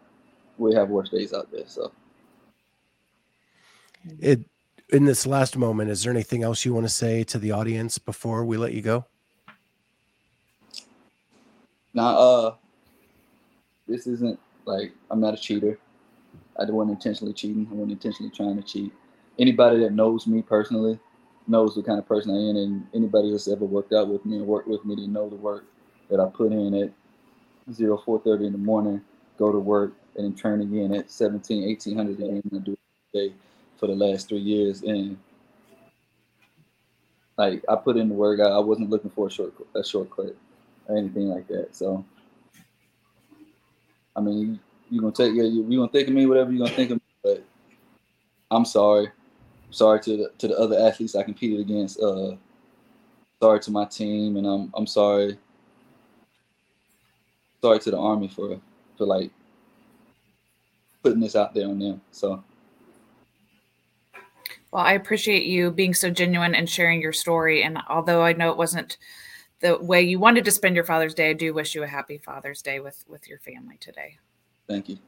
we 0.60 0.74
have 0.74 0.90
worse 0.90 1.08
days 1.08 1.32
out 1.32 1.50
there. 1.50 1.66
So 1.66 1.90
it 4.20 4.44
in 4.90 5.04
this 5.04 5.26
last 5.26 5.56
moment, 5.56 5.90
is 5.90 6.02
there 6.02 6.12
anything 6.12 6.42
else 6.42 6.64
you 6.64 6.74
want 6.74 6.84
to 6.86 6.92
say 6.92 7.24
to 7.24 7.38
the 7.38 7.52
audience 7.52 7.98
before 7.98 8.44
we 8.44 8.56
let 8.56 8.72
you 8.72 8.82
go? 8.82 9.06
Now, 11.94 12.18
uh, 12.18 12.54
this 13.88 14.06
isn't 14.06 14.38
like 14.66 14.92
I'm 15.10 15.20
not 15.20 15.34
a 15.34 15.36
cheater. 15.36 15.78
I 16.56 16.62
wasn't 16.62 16.74
want 16.74 16.90
intentionally 16.90 17.32
cheating. 17.32 17.66
I 17.70 17.74
wasn't 17.74 17.92
intentionally 17.92 18.30
trying 18.30 18.56
to 18.56 18.62
cheat. 18.62 18.92
Anybody 19.38 19.80
that 19.80 19.92
knows 19.92 20.26
me 20.26 20.42
personally 20.42 20.98
knows 21.46 21.74
the 21.74 21.82
kind 21.82 21.98
of 21.98 22.06
person 22.06 22.32
I 22.32 22.50
am, 22.50 22.56
and 22.56 22.86
anybody 22.94 23.30
that's 23.30 23.48
ever 23.48 23.64
worked 23.64 23.92
out 23.92 24.08
with 24.08 24.24
me 24.26 24.36
and 24.36 24.46
worked 24.46 24.68
with 24.68 24.84
me, 24.84 24.94
they 24.94 25.06
know 25.06 25.28
the 25.28 25.36
work 25.36 25.64
that 26.10 26.20
I 26.20 26.28
put 26.28 26.52
in 26.52 26.74
at 26.74 26.92
zero 27.72 27.96
four 28.04 28.20
thirty 28.20 28.46
in 28.46 28.52
the 28.52 28.58
morning, 28.58 29.00
go 29.40 29.50
to 29.50 29.58
work, 29.58 29.94
and 30.16 30.24
then 30.24 30.34
train 30.34 30.60
again 30.60 30.94
at 30.94 31.10
17, 31.10 31.66
1800 31.66 32.20
a.m. 32.20 32.42
and 32.52 32.64
do 32.64 32.76
it 33.14 33.32
for 33.78 33.86
the 33.86 33.94
last 33.94 34.28
three 34.28 34.38
years. 34.38 34.82
And 34.82 35.16
like 37.38 37.64
I 37.68 37.74
put 37.74 37.96
in 37.96 38.10
the 38.10 38.14
work. 38.14 38.38
I, 38.38 38.58
wasn't 38.58 38.90
looking 38.90 39.10
for 39.10 39.28
a 39.28 39.30
short 39.30 39.54
a 39.74 39.82
shortcut 39.82 40.36
or 40.86 40.96
anything 40.96 41.30
like 41.30 41.48
that. 41.48 41.74
So 41.74 42.04
I 44.14 44.20
mean, 44.20 44.60
you, 44.90 44.98
are 44.98 45.02
gonna 45.02 45.14
take 45.14 45.34
you 45.34 45.44
you 45.44 45.78
gonna 45.78 45.90
think 45.90 46.08
of 46.08 46.14
me 46.14 46.26
whatever 46.26 46.52
you're 46.52 46.66
gonna 46.66 46.76
think 46.76 46.90
of 46.90 46.98
me, 46.98 47.02
but 47.24 47.44
I'm 48.50 48.66
sorry. 48.66 49.08
sorry 49.70 50.00
to 50.00 50.16
the 50.18 50.32
to 50.36 50.48
the 50.48 50.58
other 50.58 50.78
athletes 50.78 51.16
I 51.16 51.22
competed 51.22 51.60
against. 51.60 51.98
Uh, 51.98 52.36
sorry 53.42 53.60
to 53.60 53.70
my 53.70 53.86
team, 53.86 54.36
and 54.36 54.46
I'm 54.46 54.70
I'm 54.74 54.86
sorry. 54.86 55.38
Sorry 57.62 57.78
to 57.78 57.90
the 57.90 57.98
army 57.98 58.28
for 58.28 58.60
for 59.00 59.06
like 59.06 59.30
putting 61.02 61.20
this 61.20 61.34
out 61.34 61.54
there 61.54 61.66
on 61.66 61.78
them. 61.78 62.02
So. 62.10 62.44
Well, 64.70 64.84
I 64.84 64.92
appreciate 64.92 65.46
you 65.46 65.70
being 65.70 65.94
so 65.94 66.10
genuine 66.10 66.54
and 66.54 66.68
sharing 66.68 67.00
your 67.00 67.14
story. 67.14 67.62
And 67.62 67.78
although 67.88 68.22
I 68.22 68.34
know 68.34 68.50
it 68.50 68.58
wasn't 68.58 68.98
the 69.60 69.78
way 69.78 70.02
you 70.02 70.18
wanted 70.18 70.44
to 70.44 70.50
spend 70.50 70.74
your 70.74 70.84
Father's 70.84 71.14
Day, 71.14 71.30
I 71.30 71.32
do 71.32 71.54
wish 71.54 71.74
you 71.74 71.82
a 71.82 71.86
happy 71.86 72.18
Father's 72.18 72.60
Day 72.60 72.78
with 72.78 73.02
with 73.08 73.26
your 73.26 73.38
family 73.38 73.78
today. 73.80 74.18
Thank 74.68 74.90
you. 74.90 74.98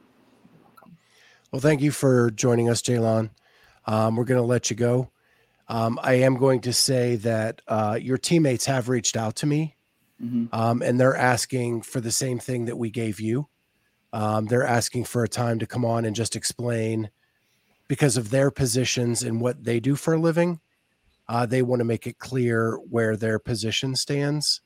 Welcome. 0.63 0.97
Well, 1.51 1.61
thank 1.61 1.81
you 1.81 1.91
for 1.91 2.31
joining 2.31 2.69
us, 2.69 2.81
Jaylond. 2.81 3.29
Um, 3.85 4.15
we're 4.15 4.25
going 4.25 4.41
to 4.41 4.47
let 4.47 4.71
you 4.71 4.75
go. 4.75 5.11
Um, 5.67 5.99
I 6.01 6.15
am 6.15 6.35
going 6.35 6.61
to 6.61 6.73
say 6.73 7.15
that 7.17 7.61
uh, 7.67 7.99
your 8.01 8.17
teammates 8.17 8.65
have 8.65 8.89
reached 8.89 9.15
out 9.15 9.35
to 9.37 9.45
me, 9.45 9.75
mm-hmm. 10.21 10.45
um, 10.51 10.81
and 10.81 10.99
they're 10.99 11.15
asking 11.15 11.83
for 11.83 12.01
the 12.01 12.11
same 12.11 12.39
thing 12.39 12.65
that 12.65 12.77
we 12.77 12.89
gave 12.89 13.19
you. 13.19 13.47
Um, 14.13 14.45
they're 14.45 14.65
asking 14.65 15.05
for 15.05 15.23
a 15.23 15.27
time 15.27 15.59
to 15.59 15.67
come 15.67 15.83
on 15.83 16.05
and 16.05 16.15
just 16.15 16.35
explain 16.35 17.09
because 17.87 18.15
of 18.15 18.29
their 18.29 18.51
positions 18.51 19.23
and 19.23 19.41
what 19.41 19.63
they 19.63 19.79
do 19.79 19.95
for 19.95 20.13
a 20.13 20.19
living. 20.19 20.61
Uh, 21.27 21.45
they 21.45 21.63
want 21.63 21.79
to 21.79 21.85
make 21.85 22.05
it 22.05 22.19
clear 22.19 22.75
where 22.89 23.17
their 23.17 23.39
position 23.39 23.95
stands 23.95 24.61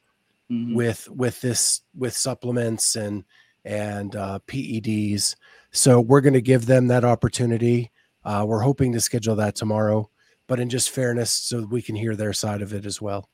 mm-hmm. 0.52 0.76
with 0.76 1.10
with 1.10 1.40
this 1.42 1.82
with 1.96 2.16
supplements 2.16 2.96
and 2.96 3.24
and 3.64 4.16
uh, 4.16 4.40
PEDs. 4.48 5.36
So 5.72 6.02
we're 6.02 6.22
going 6.22 6.34
to 6.34 6.42
give 6.42 6.66
them 6.66 6.88
that 6.88 7.06
opportunity. 7.06 7.92
Uh, 8.26 8.46
we're 8.48 8.62
hoping 8.62 8.92
to 8.94 9.02
schedule 9.02 9.36
that 9.36 9.56
tomorrow, 9.56 10.10
but 10.48 10.60
in 10.60 10.70
just 10.70 10.90
fairness, 10.90 11.32
so 11.32 11.66
we 11.66 11.82
can 11.82 11.96
hear 11.96 12.16
their 12.16 12.34
side 12.34 12.62
of 12.62 12.74
it 12.74 12.86
as 12.86 13.02
well. 13.02 13.30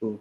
Cool. 0.00 0.20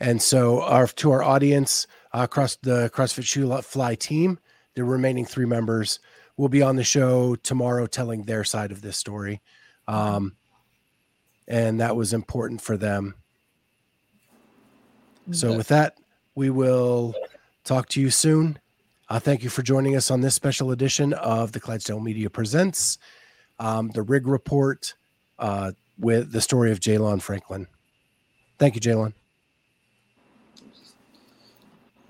And 0.00 0.22
so, 0.22 0.62
our 0.62 0.86
to 0.86 1.10
our 1.10 1.22
audience 1.22 1.86
uh, 2.12 2.20
across 2.22 2.56
the 2.56 2.90
CrossFit 2.90 3.24
ShooFly 3.24 3.98
team, 3.98 4.38
the 4.74 4.84
remaining 4.84 5.24
three 5.24 5.46
members 5.46 6.00
will 6.36 6.48
be 6.48 6.62
on 6.62 6.76
the 6.76 6.84
show 6.84 7.34
tomorrow, 7.36 7.86
telling 7.86 8.22
their 8.22 8.44
side 8.44 8.70
of 8.70 8.80
this 8.80 8.96
story, 8.96 9.40
um, 9.88 10.36
and 11.46 11.80
that 11.80 11.96
was 11.96 12.12
important 12.12 12.60
for 12.60 12.76
them. 12.76 13.14
So, 15.32 15.54
with 15.56 15.68
that, 15.68 15.98
we 16.34 16.48
will 16.48 17.14
talk 17.64 17.88
to 17.90 18.00
you 18.00 18.10
soon. 18.10 18.58
Uh, 19.10 19.18
thank 19.18 19.42
you 19.42 19.50
for 19.50 19.62
joining 19.62 19.96
us 19.96 20.10
on 20.10 20.20
this 20.20 20.34
special 20.34 20.70
edition 20.70 21.12
of 21.12 21.52
the 21.52 21.60
Clydesdale 21.60 22.00
Media 22.00 22.30
Presents, 22.30 22.98
um, 23.58 23.90
the 23.90 24.02
Rig 24.02 24.26
Report 24.26 24.94
uh, 25.38 25.72
with 25.98 26.32
the 26.32 26.40
story 26.40 26.72
of 26.72 26.80
Jaylond 26.80 27.22
Franklin. 27.22 27.66
Thank 28.58 28.74
you, 28.74 28.80
Jaylond. 28.80 29.12